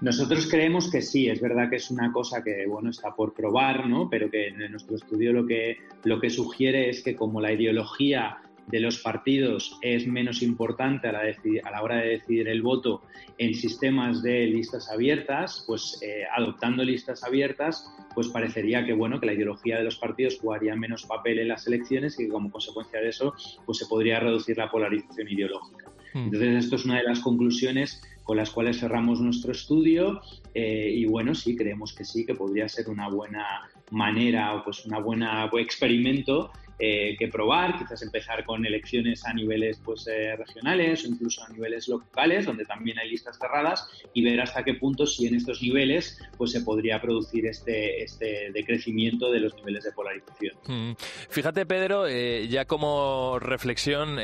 [0.00, 3.86] Nosotros creemos que sí, es verdad que es una cosa que bueno está por probar,
[3.86, 4.08] ¿no?
[4.08, 8.38] Pero que en nuestro estudio lo que lo que sugiere es que como la ideología
[8.70, 13.02] de los partidos es menos importante a la, a la hora de decidir el voto
[13.38, 19.26] en sistemas de listas abiertas, pues eh, adoptando listas abiertas, pues parecería que bueno que
[19.26, 23.00] la ideología de los partidos jugaría menos papel en las elecciones y que como consecuencia
[23.00, 25.90] de eso pues se podría reducir la polarización ideológica.
[26.12, 26.24] Hmm.
[26.24, 30.20] Entonces esto es una de las conclusiones con las cuales cerramos nuestro estudio
[30.52, 34.84] eh, y bueno sí creemos que sí que podría ser una buena manera o pues
[34.84, 36.50] una buena experimento
[36.80, 41.48] eh, que probar, quizás empezar con elecciones a niveles pues, eh, regionales o incluso a
[41.48, 45.60] niveles locales, donde también hay listas cerradas, y ver hasta qué punto, si en estos
[45.60, 50.56] niveles, pues se podría producir este, este decrecimiento de los niveles de polarización.
[50.68, 50.92] Mm.
[51.30, 54.18] Fíjate, Pedro, eh, ya como reflexión,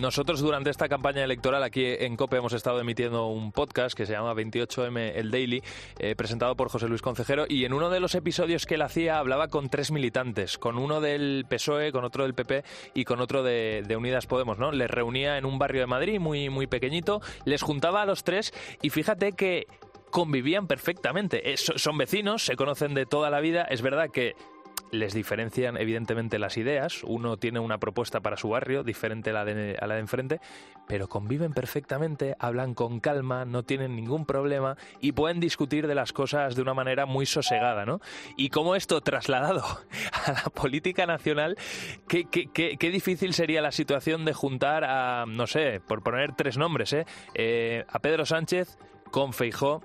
[0.00, 4.12] nosotros durante esta campaña electoral aquí en COPE hemos estado emitiendo un podcast que se
[4.12, 5.62] llama 28M El Daily,
[6.16, 9.48] presentado por José Luis Concejero, y en uno de los episodios que él hacía hablaba
[9.48, 12.62] con tres militantes, con uno del PSOE, con otro del PP
[12.94, 14.70] y con otro de, Unidas Podemos, ¿no?
[14.70, 18.52] Les reunía en un barrio de Madrid muy, muy pequeñito, les juntaba a los tres
[18.82, 19.66] y fíjate que
[20.10, 21.56] convivían perfectamente.
[21.56, 23.62] son vecinos, se conocen de toda la vida.
[23.62, 24.36] Es verdad que
[24.92, 29.44] les diferencian evidentemente las ideas, uno tiene una propuesta para su barrio diferente a la
[29.46, 30.40] de, a la de enfrente,
[30.86, 36.12] pero conviven perfectamente, hablan con calma, no tienen ningún problema y pueden discutir de las
[36.12, 38.00] cosas de una manera muy sosegada, ¿no?
[38.36, 39.64] Y cómo esto trasladado
[40.26, 41.56] a la política nacional,
[42.06, 47.06] qué, difícil sería la situación de juntar a, no sé, por poner tres nombres, ¿eh?
[47.34, 48.76] eh a Pedro Sánchez
[49.10, 49.82] con Feijó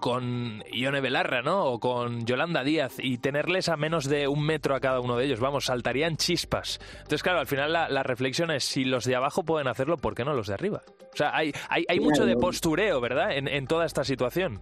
[0.00, 1.64] con Ione Belarra, ¿no?
[1.64, 5.26] O con Yolanda Díaz y tenerles a menos de un metro a cada uno de
[5.26, 6.80] ellos, vamos, saltarían chispas.
[6.96, 10.24] Entonces, claro, al final la, reflexión es, si los de abajo pueden hacerlo, ¿por qué
[10.24, 10.82] no los de arriba?
[11.12, 13.36] O sea, hay, hay, hay mucho de postureo, ¿verdad?
[13.36, 14.60] En, en toda esta situación.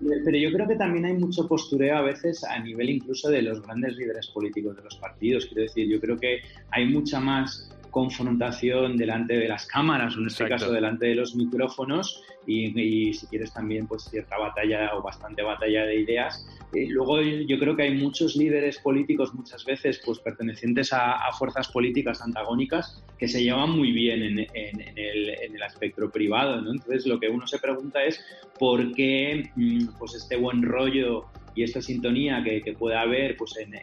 [0.00, 3.60] Pero yo creo que también hay mucho postureo a veces a nivel incluso de los
[3.62, 5.46] grandes líderes políticos de los partidos.
[5.46, 10.26] Quiero decir, yo creo que hay mucha más confrontación delante de las cámaras, o en
[10.26, 15.42] este caso delante de los micrófonos, y, si quieres también pues cierta batalla o bastante
[15.42, 16.46] batalla de ideas.
[16.72, 21.68] Eh, luego yo creo que hay muchos líderes políticos muchas veces pues pertenecientes a, fuerzas
[21.68, 26.60] políticas antagónicas que se llevan muy bien en, el, en el, aspecto privado.
[26.60, 26.72] ¿no?
[26.72, 28.24] Entonces lo que uno se pregunta es
[28.58, 33.56] por qué mm, pues este buen rollo y esta sintonía que, que puede haber pues
[33.56, 33.74] en,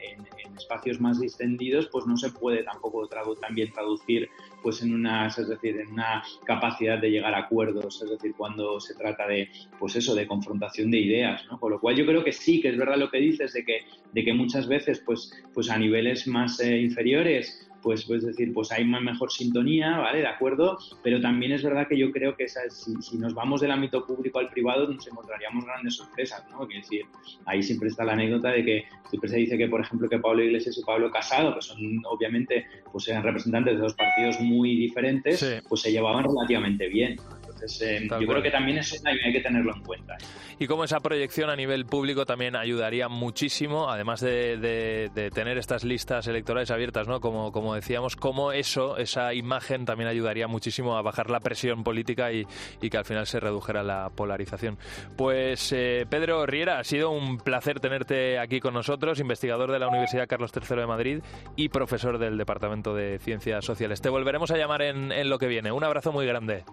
[0.57, 3.07] espacios más distendidos pues no se puede tampoco
[3.39, 4.29] también traducir
[4.63, 8.79] pues en una es decir en una capacidad de llegar a acuerdos es decir cuando
[8.79, 9.49] se trata de
[9.79, 11.59] pues eso de confrontación de ideas ¿no?
[11.59, 13.81] con lo cual yo creo que sí que es verdad lo que dices de que
[14.13, 18.71] de que muchas veces pues pues a niveles más eh, inferiores pues, pues decir, pues
[18.71, 20.17] hay una mejor sintonía, ¿vale?
[20.17, 24.07] De acuerdo, pero también es verdad que yo creo que si, nos vamos del ámbito
[24.07, 26.63] público al privado nos encontraríamos grandes sorpresas, ¿no?
[26.63, 27.05] Es decir,
[27.45, 30.43] ahí siempre está la anécdota de que siempre se dice que, por ejemplo, que Pablo
[30.43, 31.77] Iglesias y Pablo Casado, que son
[32.09, 37.17] obviamente, pues eran representantes de dos partidos muy diferentes, pues se llevaban relativamente bien,
[37.65, 40.17] entonces, eh, yo creo que también eso hay que tenerlo en cuenta.
[40.57, 46.27] Y como esa proyección a nivel público también ayudaría muchísimo, además de, tener estas listas
[46.27, 47.19] electorales abiertas, ¿no?
[47.19, 52.31] Como, como decíamos, como eso, esa imagen también ayudaría muchísimo a bajar la presión política
[52.31, 52.45] y,
[52.89, 54.77] que al final se redujera la polarización.
[55.17, 59.87] Pues eh, Pedro Riera, ha sido un placer tenerte aquí con nosotros, investigador de la
[59.87, 61.19] Universidad Carlos III de Madrid
[61.55, 64.01] y profesor del Departamento de Ciencias Sociales.
[64.01, 65.71] Te volveremos a llamar en, en lo que viene.
[65.71, 66.63] Un abrazo muy grande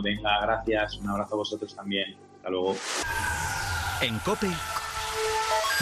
[0.00, 0.96] venga, gracias.
[0.98, 2.16] Un abrazo a vosotros también.
[2.36, 2.76] Hasta luego.
[4.00, 4.48] En COPE,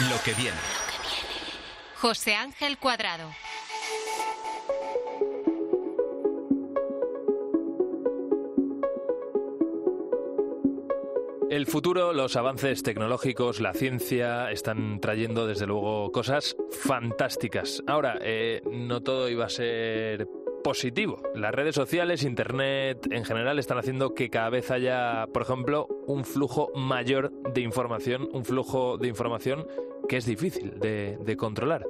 [0.09, 0.57] lo que viene.
[1.95, 3.29] José Ángel Cuadrado.
[11.51, 17.83] El futuro, los avances tecnológicos, la ciencia están trayendo desde luego cosas fantásticas.
[17.87, 20.29] Ahora, eh, no todo iba a ser
[20.63, 21.21] positivo.
[21.35, 26.23] Las redes sociales, Internet en general están haciendo que cada vez haya, por ejemplo, un
[26.25, 29.65] flujo mayor de información, un flujo de información
[30.11, 31.87] que es difícil de, controlar.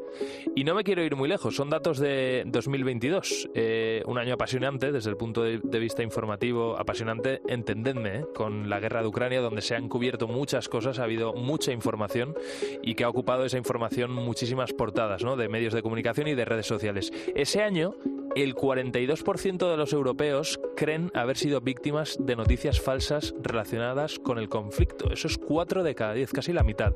[0.55, 4.91] Y no me quiero ir muy lejos, son datos de 2022, eh, un año apasionante
[4.91, 9.63] desde el punto de, vista informativo, apasionante, entendedme, eh, con la guerra de Ucrania, donde
[9.63, 12.36] se han cubierto muchas cosas, ha habido mucha información
[12.84, 15.36] y que ha ocupado esa información muchísimas portadas ¿no?
[15.36, 17.11] de medios de comunicación y de redes sociales.
[17.34, 17.95] Ese año
[18.36, 24.49] el 42% de los europeos creen haber sido víctimas de noticias falsas relacionadas con el
[24.49, 25.12] conflicto.
[25.12, 26.93] Eso es 4 de cada 10, casi la mitad.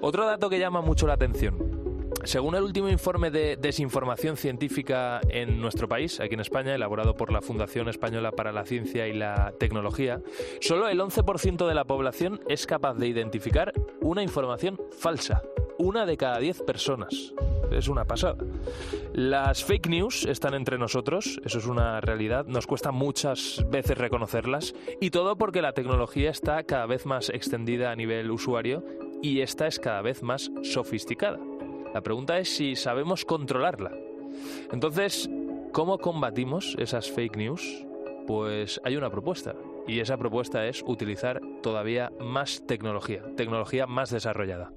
[0.00, 1.78] Otro dato que llama mucho la atención.
[2.22, 7.32] Según el último informe de desinformación científica en nuestro país, aquí en España, elaborado por
[7.32, 10.22] la Fundación Española para la Ciencia y la Tecnología,
[10.60, 15.42] solo el 11% de la población es capaz de identificar una información falsa.
[15.78, 17.34] Una de cada 10 personas
[17.70, 18.36] es una pasada.
[19.12, 24.74] Las fake news están entre nosotros, eso es una realidad, nos cuesta muchas veces reconocerlas
[25.00, 28.84] y todo porque la tecnología está cada vez más extendida a nivel usuario
[29.22, 31.38] y esta es cada vez más sofisticada.
[31.94, 33.92] La pregunta es si sabemos controlarla.
[34.72, 35.28] Entonces,
[35.72, 37.86] ¿cómo combatimos esas fake news?
[38.26, 39.54] Pues hay una propuesta
[39.86, 44.70] y esa propuesta es utilizar todavía más tecnología, tecnología más desarrollada.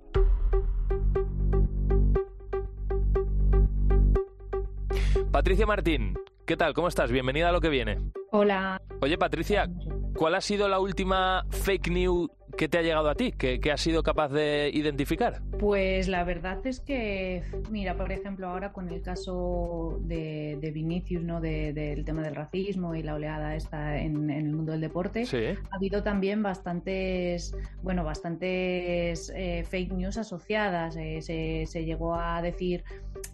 [5.31, 6.13] Patricia Martín,
[6.45, 6.73] ¿qué tal?
[6.73, 7.09] ¿Cómo estás?
[7.09, 7.97] Bienvenida a lo que viene.
[8.31, 8.81] Hola.
[8.99, 9.69] Oye, Patricia,
[10.13, 13.31] ¿cuál ha sido la última fake news ¿Qué te ha llegado a ti?
[13.31, 15.41] ¿Qué, has sido capaz de identificar?
[15.59, 21.41] Pues la verdad es que, mira, por ejemplo, ahora con el caso de, Vinicius, ¿no?
[21.41, 25.23] del tema del racismo y la oleada esta en, el mundo del deporte,
[25.71, 30.95] ha habido también bastantes, bueno, bastantes eh, fake news asociadas.
[30.97, 31.21] Eh,
[31.65, 32.83] se, llegó a decir,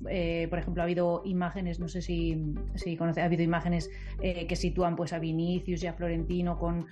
[0.10, 3.90] eh, por ejemplo, ha habido imágenes, no sé si, si conoce, ha habido imágenes
[4.20, 6.88] que sitúan pues a Vinicius y a Florentino con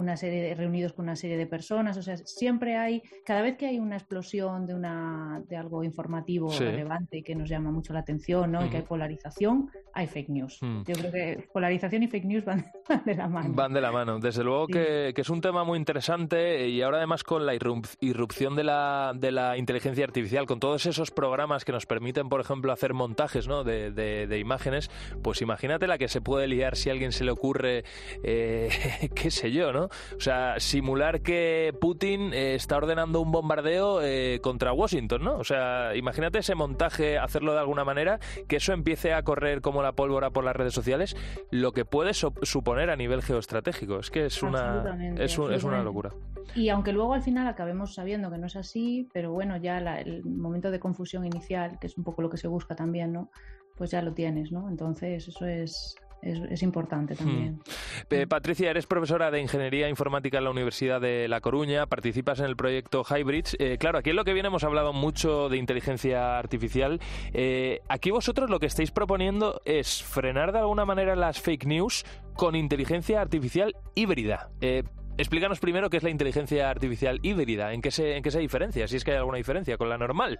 [0.00, 3.40] una serie de, reunidos con una serie de personas personas, o sea, siempre hay, cada
[3.40, 7.94] vez que hay una explosión de, una, de algo informativo relevante que nos llama mucho
[7.94, 8.66] la atención, ¿no?
[8.66, 10.58] Y que hay polarización, hay fake news.
[10.60, 10.82] Mm.
[10.82, 12.64] Yo creo que polarización y fake news van,
[13.06, 13.54] de la mano.
[13.54, 14.18] Van de la mano.
[14.18, 18.64] Desde luego que, es un tema muy interesante y ahora además con la irrupción de
[18.64, 22.92] la, de la inteligencia artificial, con todos esos programas que nos permiten, por ejemplo, hacer
[22.92, 23.64] montajes ¿no?
[23.64, 24.90] de, de, imágenes,
[25.22, 27.84] pues imagínate la que se puede liar si a alguien se le ocurre,
[28.24, 28.68] eh,
[29.14, 29.84] qué sé yo, ¿no?
[29.84, 35.36] O sea, simular que Putin eh, está ordenando un bombardeo eh, contra Washington, ¿no?
[35.36, 39.82] O sea, imagínate ese montaje, hacerlo de alguna manera, que eso empiece a correr como
[39.82, 41.16] la pólvora por las redes sociales,
[41.50, 43.98] lo que puede suponer a nivel geoestratégico.
[43.98, 46.10] Es que es una, es, una locura.
[46.54, 50.24] Y aunque luego al final acabemos sabiendo que no es así, pero bueno, ya el
[50.24, 53.30] momento de confusión inicial, que es un poco lo que se busca también, ¿no?
[53.76, 54.68] pues ya lo tienes, ¿no?
[54.68, 57.60] Entonces, eso es, es, importante también.
[58.08, 58.28] Hmm.
[58.28, 62.56] Patricia, eres profesora de Ingeniería Informática en la Universidad de La Coruña, participas en el
[62.56, 63.56] proyecto Hybrids.
[63.58, 67.00] Eh, claro, aquí en lo que viene hemos hablado mucho de inteligencia artificial.
[67.32, 72.04] Eh, aquí vosotros lo que estáis proponiendo es frenar de alguna manera las fake news
[72.34, 74.50] con inteligencia artificial híbrida.
[74.60, 74.84] Eh,
[75.18, 78.86] explícanos primero qué es la inteligencia artificial híbrida, en qué se, en qué se diferencia,
[78.86, 80.38] si es que hay alguna diferencia con la normal.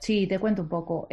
[0.00, 1.06] Sí, te cuento un poco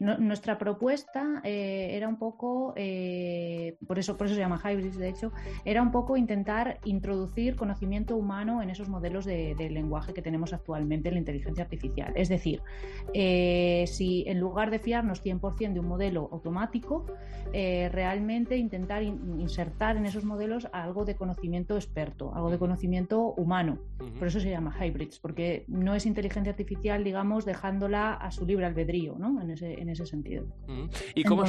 [0.00, 5.08] nuestra propuesta eh, era un poco, eh, por, eso, por eso se llama Hybrids, de
[5.08, 5.32] hecho,
[5.64, 11.08] era un poco intentar introducir conocimiento humano en esos modelos de, lenguaje que tenemos actualmente
[11.08, 12.12] en la inteligencia artificial.
[12.16, 12.60] Es decir,
[13.14, 17.06] eh, si en lugar de fiarnos 100% de un modelo automático,
[17.52, 23.78] realmente intentar insertar en esos modelos algo de conocimiento experto, algo de conocimiento humano.
[24.18, 28.66] Por eso se llama Hybrids, porque no es inteligencia artificial, digamos, dejándola a su libre
[28.66, 29.40] albedrío, ¿no?
[29.40, 30.46] En ese, en ese sentido.
[31.14, 31.44] ¿Y cómo,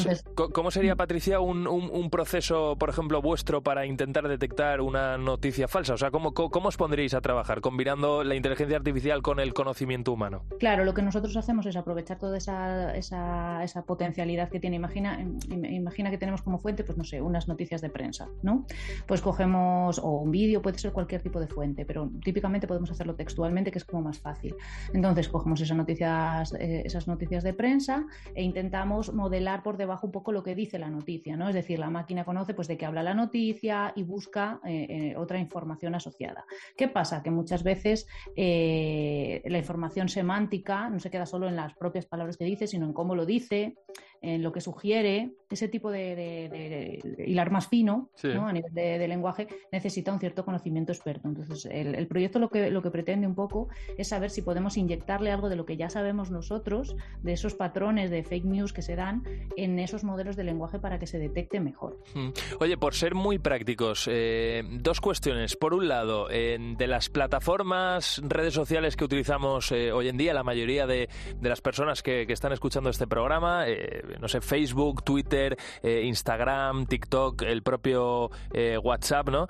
[0.53, 5.93] cómo sería, Patricia, un, un, proceso, por ejemplo, vuestro para intentar detectar una noticia falsa?
[5.93, 10.13] O sea, ¿cómo, ¿cómo, os pondríais a trabajar combinando la inteligencia artificial con el conocimiento
[10.13, 10.43] humano?
[10.59, 14.75] Claro, lo que nosotros hacemos es aprovechar toda esa, esa, esa potencialidad que tiene.
[14.75, 15.19] Imagina,
[15.49, 18.65] imagina que tenemos como fuente, pues no sé, unas noticias de prensa, ¿no?
[19.07, 23.15] Pues cogemos, o un vídeo, puede ser cualquier tipo de fuente, pero típicamente podemos hacerlo
[23.15, 24.55] textualmente, que es como más fácil.
[24.93, 30.11] Entonces, cogemos esas noticias, eh, esas noticias de prensa e intentamos modelar por debajo un
[30.11, 31.49] poco lo que dice la noticia, ¿no?
[31.49, 35.15] Es decir, la máquina conoce pues de qué habla la noticia y busca eh, eh,
[35.17, 36.45] otra información asociada.
[36.75, 37.21] ¿Qué pasa?
[37.21, 42.37] Que muchas veces eh, la información semántica no se queda solo en las propias palabras
[42.37, 43.75] que dice, sino en cómo lo dice,
[44.33, 50.11] en lo que sugiere, ese tipo de, hilar más fino a nivel de, lenguaje necesita
[50.11, 51.27] un cierto conocimiento experto.
[51.27, 55.31] Entonces, el, proyecto lo que, lo que pretende un poco es saber si podemos inyectarle
[55.31, 58.95] algo de lo que ya sabemos nosotros, de esos patrones de fake news que se
[58.95, 59.23] dan
[59.55, 61.99] en esos modelos de lenguaje para que se detecte mejor.
[62.13, 62.29] Hmm.
[62.59, 65.55] Oye, por ser muy prácticos, eh, dos cuestiones.
[65.55, 70.43] Por un lado, de las plataformas, redes sociales que utilizamos eh, hoy en día, la
[70.43, 71.09] mayoría de,
[71.41, 77.63] las personas que, están escuchando este programa, eh, no sé, Facebook, Twitter, Instagram, TikTok, el
[77.63, 78.31] propio
[78.83, 79.47] WhatsApp, ¿no?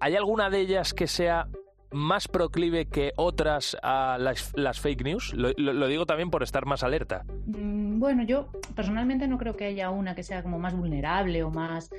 [0.00, 1.48] ¿Hay alguna de ellas que sea
[1.90, 5.34] más proclive que otras a las, fake news?
[5.34, 7.24] Lo, digo también por estar más alerta.
[7.46, 11.50] Mm, bueno, yo personalmente no creo que haya una que sea como más vulnerable o
[11.50, 11.90] más...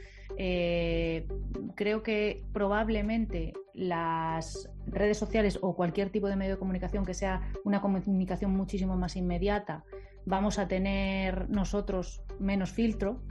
[0.42, 1.28] Eh,
[1.76, 7.42] creo que probablemente las redes sociales o cualquier tipo de medio de comunicación que sea
[7.66, 9.84] una comunicación muchísimo más inmediata,
[10.26, 13.22] vamos a tener nosotros menos filtro.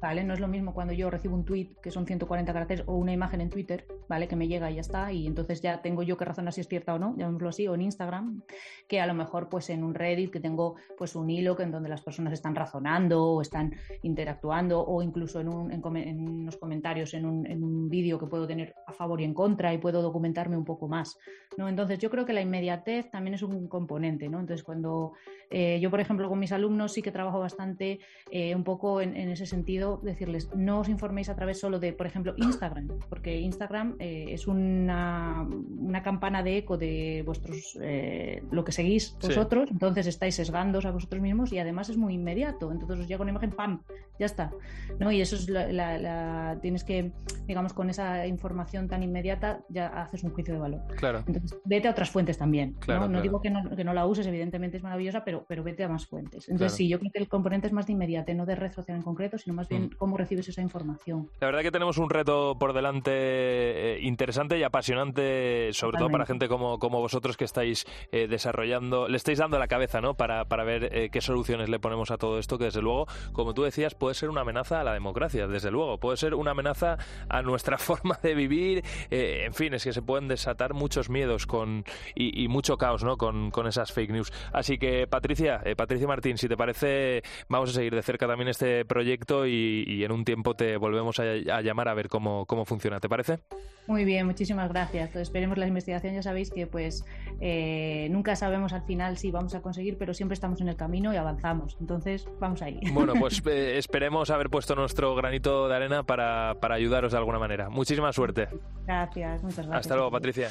[0.00, 0.24] ¿Vale?
[0.24, 3.12] No es lo mismo cuando yo recibo un tweet que son 140 caracteres o una
[3.12, 4.28] imagen en Twitter, ¿vale?
[4.28, 6.68] Que me llega y ya está, y entonces ya tengo yo que razonar si es
[6.68, 8.42] cierta o no, llamémoslo así, o en Instagram,
[8.88, 11.70] que a lo mejor pues en un Reddit que tengo pues un hilo que en
[11.70, 17.14] donde las personas están razonando o están interactuando o incluso en, un, en, unos comentarios
[17.14, 20.02] en un, en un vídeo que puedo tener a favor y en contra y puedo
[20.02, 21.18] documentarme un poco más,
[21.56, 21.68] ¿no?
[21.68, 24.40] Entonces yo creo que la inmediatez también es un componente, ¿no?
[24.40, 25.12] Entonces cuando
[25.50, 29.16] eh, yo, por ejemplo, con mis alumnos sí que trabajo bastante eh, un poco en
[29.16, 33.96] ese sentido decirles, no os informéis a través solo de, por ejemplo, Instagram, porque Instagram
[33.98, 35.46] eh, es una,
[35.78, 40.90] una, campana de eco de vuestros eh, lo que seguís vosotros, entonces estáis sesgándoos a
[40.90, 43.82] vosotros mismos y además es muy inmediato, entonces os llega una imagen, ¡pam!
[44.18, 44.50] Ya está.
[44.98, 45.12] ¿no?
[45.12, 47.12] Y eso es la, tienes que,
[47.46, 50.80] digamos, con esa información tan inmediata ya haces un juicio de valor.
[50.96, 51.22] Claro.
[51.26, 52.76] Entonces, vete a otras fuentes también.
[52.88, 53.08] ¿no?
[53.08, 55.88] no digo que no, que no, la uses, evidentemente es maravillosa, pero, pero vete a
[55.88, 56.48] más fuentes.
[56.48, 58.96] Entonces, sí, yo creo que el componente es más de inmediate, no de red social
[58.96, 59.96] en concreto, sino más bien Mm.
[59.96, 61.28] cómo recibes esa información.
[61.40, 66.26] La verdad que tenemos un reto por delante eh, interesante y apasionante, sobre todo para
[66.26, 70.14] gente como, como vosotros que estáis eh, desarrollando, le estáis dando la cabeza ¿no?
[70.14, 73.54] para, para ver eh, qué soluciones le ponemos a todo esto, que desde luego, como
[73.54, 76.98] tú decías, puede ser una amenaza a la democracia, desde luego, puede ser una amenaza
[77.28, 81.84] a nuestra forma de vivir, en fin, es que se pueden desatar muchos miedos con,
[82.14, 83.16] y, mucho caos ¿no?
[83.16, 84.32] con, con, esas fake news.
[84.52, 88.84] Así que, Patricia, Patricia Martín, si te parece, vamos a seguir de cerca también este
[88.84, 93.00] proyecto y y, en un tiempo te volvemos a, llamar a ver cómo, cómo, funciona.
[93.00, 93.40] ¿Te parece?
[93.86, 95.14] Muy bien, muchísimas gracias.
[95.16, 96.14] esperemos la investigación.
[96.14, 97.04] Ya sabéis que pues
[97.40, 101.12] eh, nunca sabemos al final si vamos a conseguir, pero siempre estamos en el camino
[101.12, 101.76] y avanzamos.
[101.80, 102.80] Entonces, vamos ahí.
[102.92, 107.38] Bueno, pues eh, esperemos haber puesto nuestro granito de arena para, para ayudaros de alguna
[107.38, 107.68] manera.
[107.68, 108.48] Muchísima suerte.
[108.86, 109.80] Gracias, muchas gracias.
[109.80, 110.50] Hasta luego, Patricia.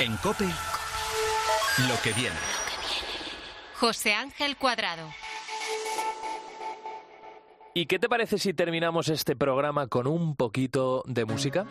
[0.00, 0.46] En COPE,
[1.88, 2.36] lo que viene.
[3.78, 5.08] José Ángel Cuadrado.
[7.78, 11.64] ¿Y qué te parece si terminamos este programa con un poquito de música?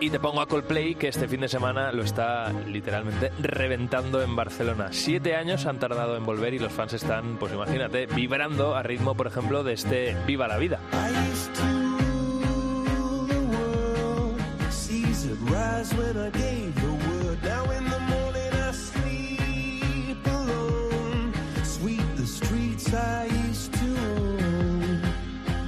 [0.00, 4.36] Y te pongo a Coldplay, que este fin de semana lo está literalmente reventando en
[4.36, 4.88] Barcelona.
[4.90, 9.14] Siete años han tardado en volver y los fans están, pues imagínate, vibrando a ritmo,
[9.14, 10.78] por ejemplo, de este Viva la Vida.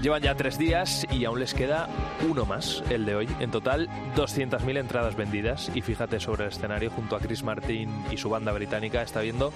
[0.02, 1.88] Llevan ya tres días y aún les queda
[2.28, 3.28] uno más, el de hoy.
[3.38, 5.70] En total, 200.000 entradas vendidas.
[5.76, 9.52] Y fíjate sobre el escenario, junto a Chris Martin y su banda británica, está viendo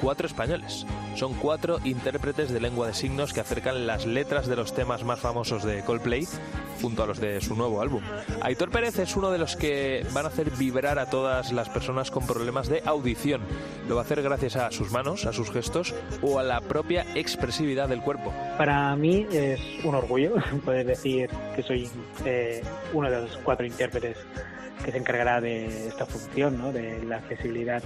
[0.00, 0.86] cuatro españoles.
[1.14, 5.20] Son cuatro intérpretes de lengua de signos que acercan las letras de los temas más
[5.20, 6.26] famosos de Coldplay
[6.80, 8.02] junto a los de su nuevo álbum.
[8.40, 12.10] Aitor Pérez es uno de los que van a hacer vibrar a todas las personas
[12.10, 13.42] con problemas de audición.
[13.88, 17.04] Lo va a hacer gracias a sus manos, a sus gestos o a la propia
[17.14, 18.32] expresividad del cuerpo.
[18.56, 20.34] Para mí es un orgullo
[20.64, 21.90] poder decir que soy
[22.24, 24.16] eh, uno de los cuatro intérpretes
[24.84, 26.72] que se encargará de esta función, ¿no?
[26.72, 27.82] de la accesibilidad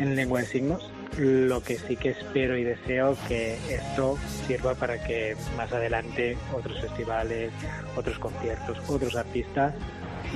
[0.00, 0.90] en lengua de signos.
[1.16, 6.80] Lo que sí que espero y deseo que esto sirva para que más adelante otros
[6.80, 7.52] festivales,
[7.96, 9.74] otros conciertos, otros artistas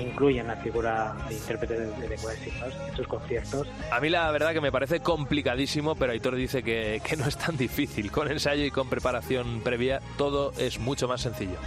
[0.00, 3.68] incluyan la figura de intérprete de, lengua de signos en sus conciertos.
[3.90, 7.36] A mí la verdad que me parece complicadísimo, pero Aitor dice que, que no es
[7.36, 8.10] tan difícil.
[8.10, 11.58] Con ensayo y con preparación previa todo es mucho más sencillo.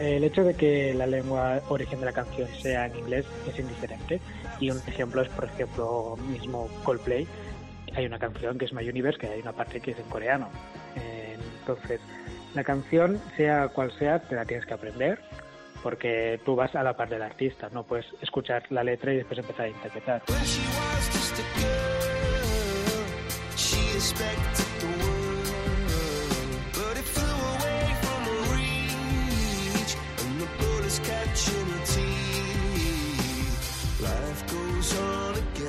[0.00, 4.20] El hecho de que la lengua origen de la canción sea en inglés es indiferente
[4.58, 7.28] y un ejemplo es, por ejemplo, mismo Coldplay,
[7.94, 10.48] hay una canción que es My Universe, que hay una parte que es en coreano.
[10.96, 12.00] entonces,
[12.54, 15.20] la canción, sea cual sea, te la tienes que aprender,
[15.82, 19.38] porque tú vas a la parte del artista, no puedes escuchar la letra y después
[19.38, 20.22] empezar a interpretar.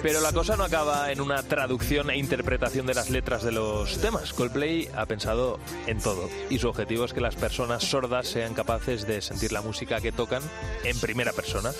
[0.02, 4.00] Pero la cosa no acaba en una traducción e interpretación de las letras de los
[4.00, 4.32] temas.
[4.32, 9.06] Coldplay ha pensado en todo y su objetivo es que las personas sordas sean capaces
[9.06, 10.42] de sentir la música que tocan
[10.86, 11.72] en primera persona.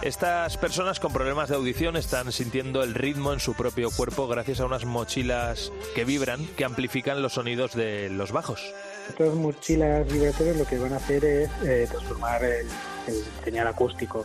[0.00, 4.60] Estas personas con problemas de audición están sintiendo el ritmo en su propio cuerpo gracias
[4.60, 8.62] a unas mochilas que vibran, que amplifican los sonidos de los bajos.
[9.10, 12.66] Estas mochilas vibratorias lo que van a hacer es eh, transformar el,
[13.08, 14.24] el señal acústico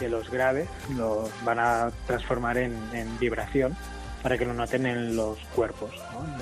[0.00, 2.80] de los graves los van a transformar en,
[3.20, 3.76] vibración
[4.22, 5.90] para que lo noten en los cuerpos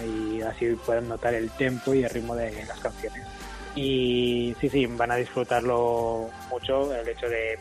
[0.05, 3.27] y así puedan notar el tempo y el ritmo de las canciones.
[3.75, 7.59] Y sí, sí, van a disfrutarlo mucho el hecho de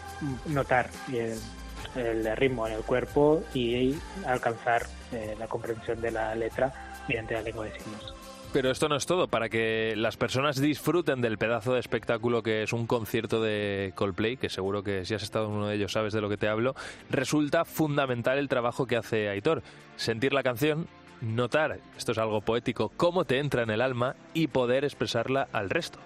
[0.48, 6.74] notar el, ritmo en el cuerpo y alcanzar eh, la comprensión de la letra
[7.08, 8.16] mediante la lengua de signos.
[8.54, 9.28] Pero esto no es todo.
[9.28, 14.38] Para que las personas disfruten del pedazo de espectáculo que es un concierto de Coldplay,
[14.38, 16.48] que seguro que si has estado en uno de ellos sabes de lo que te
[16.48, 16.76] hablo,
[17.10, 19.64] resulta fundamental el trabajo que hace Aitor.
[19.98, 20.88] Sentir la canción,
[21.22, 25.70] notar, esto es algo poético, cómo te entra en el alma y poder expresarla al
[25.70, 26.00] resto.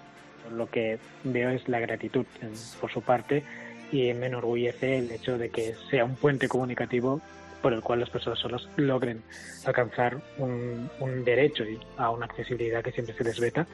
[0.54, 2.26] Lo que veo es la gratitud
[2.80, 3.44] por su parte
[3.92, 7.20] y me enorgullece el hecho de que sea un puente comunicativo
[7.62, 9.22] por el cual las personas solas logren
[9.64, 10.90] alcanzar un,
[11.24, 11.64] derecho
[11.96, 13.66] a una accesibilidad que siempre se les veta.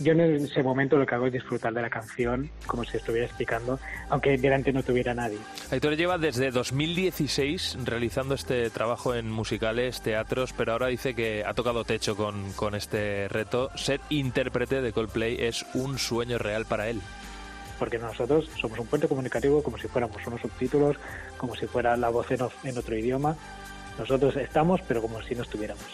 [0.00, 3.26] Yo en ese momento lo que hago es disfrutar de la canción como si estuviera
[3.26, 3.78] explicando,
[4.08, 5.38] aunque delante no tuviera nadie.
[5.70, 11.54] Aitor lleva desde 2016 realizando este trabajo en musicales, teatros, pero ahora dice que ha
[11.54, 13.70] tocado techo con, con este reto.
[13.76, 17.00] Ser intérprete de Coldplay es un sueño real para él
[17.78, 20.96] porque nosotros somos un puente comunicativo como si fuéramos unos subtítulos,
[21.44, 23.36] como si fuera la voz en, en otro idioma.
[23.98, 25.84] Nosotros estamos, pero como si no estuviéramos.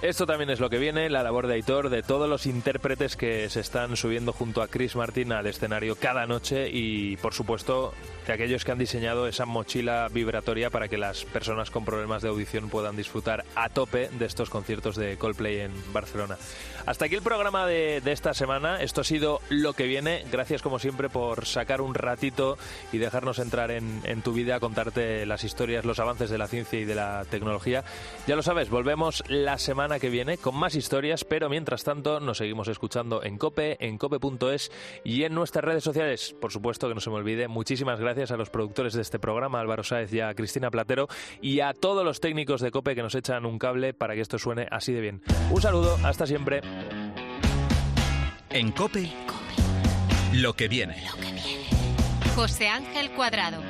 [0.00, 3.50] Esto también es lo que viene, la labor de Aitor, de todos los intérpretes que
[3.50, 7.92] se están subiendo junto a Chris Martin al escenario cada noche y, por supuesto,
[8.24, 12.28] de aquellos que han diseñado esa mochila vibratoria para que las personas con problemas de
[12.28, 16.38] audición puedan disfrutar a tope de estos conciertos de Coldplay en Barcelona.
[16.88, 18.80] Hasta aquí el programa de, esta semana.
[18.80, 20.24] Esto ha sido lo que viene.
[20.32, 22.56] Gracias como siempre por sacar un ratito
[22.92, 26.80] y dejarnos entrar en, en tu vida, contarte las historias, los avances de la ciencia
[26.80, 27.84] y de la tecnología.
[28.26, 32.38] Ya lo sabes, volvemos la semana que viene con más historias, pero mientras tanto nos
[32.38, 34.72] seguimos escuchando en Cope, en cope.es
[35.04, 36.34] y en nuestras redes sociales.
[36.40, 39.60] Por supuesto que no se me olvide, muchísimas gracias a los productores de este programa,
[39.60, 41.06] Álvaro Sáez y a Cristina Platero,
[41.42, 44.38] y a todos los técnicos de Cope que nos echan un cable para que esto
[44.38, 45.20] suene así de bien.
[45.50, 46.62] Un saludo, hasta siempre.
[48.50, 49.10] En Cope,
[50.32, 51.04] lo que viene.
[51.04, 51.66] Lo que viene.
[52.34, 53.62] José Ángel Cuadrado.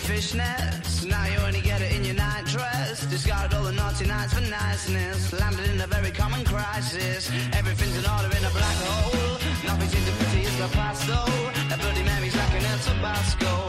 [0.00, 1.06] fishnets.
[1.06, 3.06] Now you only get it in your night dress.
[3.06, 5.32] Discarded all the naughty nights for niceness.
[5.32, 7.30] Landed in a very common crisis.
[7.52, 9.38] Everything's in order in a black hole.
[9.64, 11.32] Nothing seems to pretty as the past though.
[11.68, 13.59] That Bloody Mary's like an El Tabasco.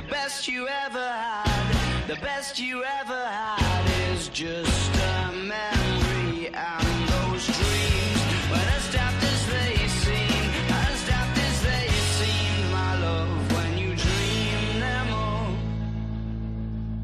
[0.00, 2.08] The best you ever had.
[2.08, 3.84] The best you ever had
[4.14, 8.20] is just a memory and those dreams.
[8.50, 10.44] When as daft as they seem,
[10.86, 11.86] as daft as they
[12.16, 15.52] seem, my love, when you dream them all.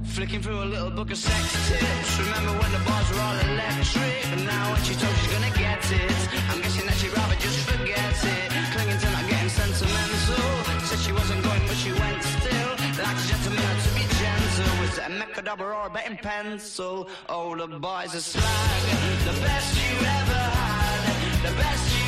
[0.04, 2.18] Flicking through a little book of sex tips.
[2.18, 4.24] Remember when the bars were all electric?
[4.30, 6.18] But now when she told she's gonna get it,
[6.48, 7.55] I'm guessing that she'd rather just
[15.16, 17.08] it a mechadobber or a betting pencil?
[17.28, 18.44] Oh, the boys are slag.
[19.24, 21.50] The best you ever had.
[21.50, 22.05] The best you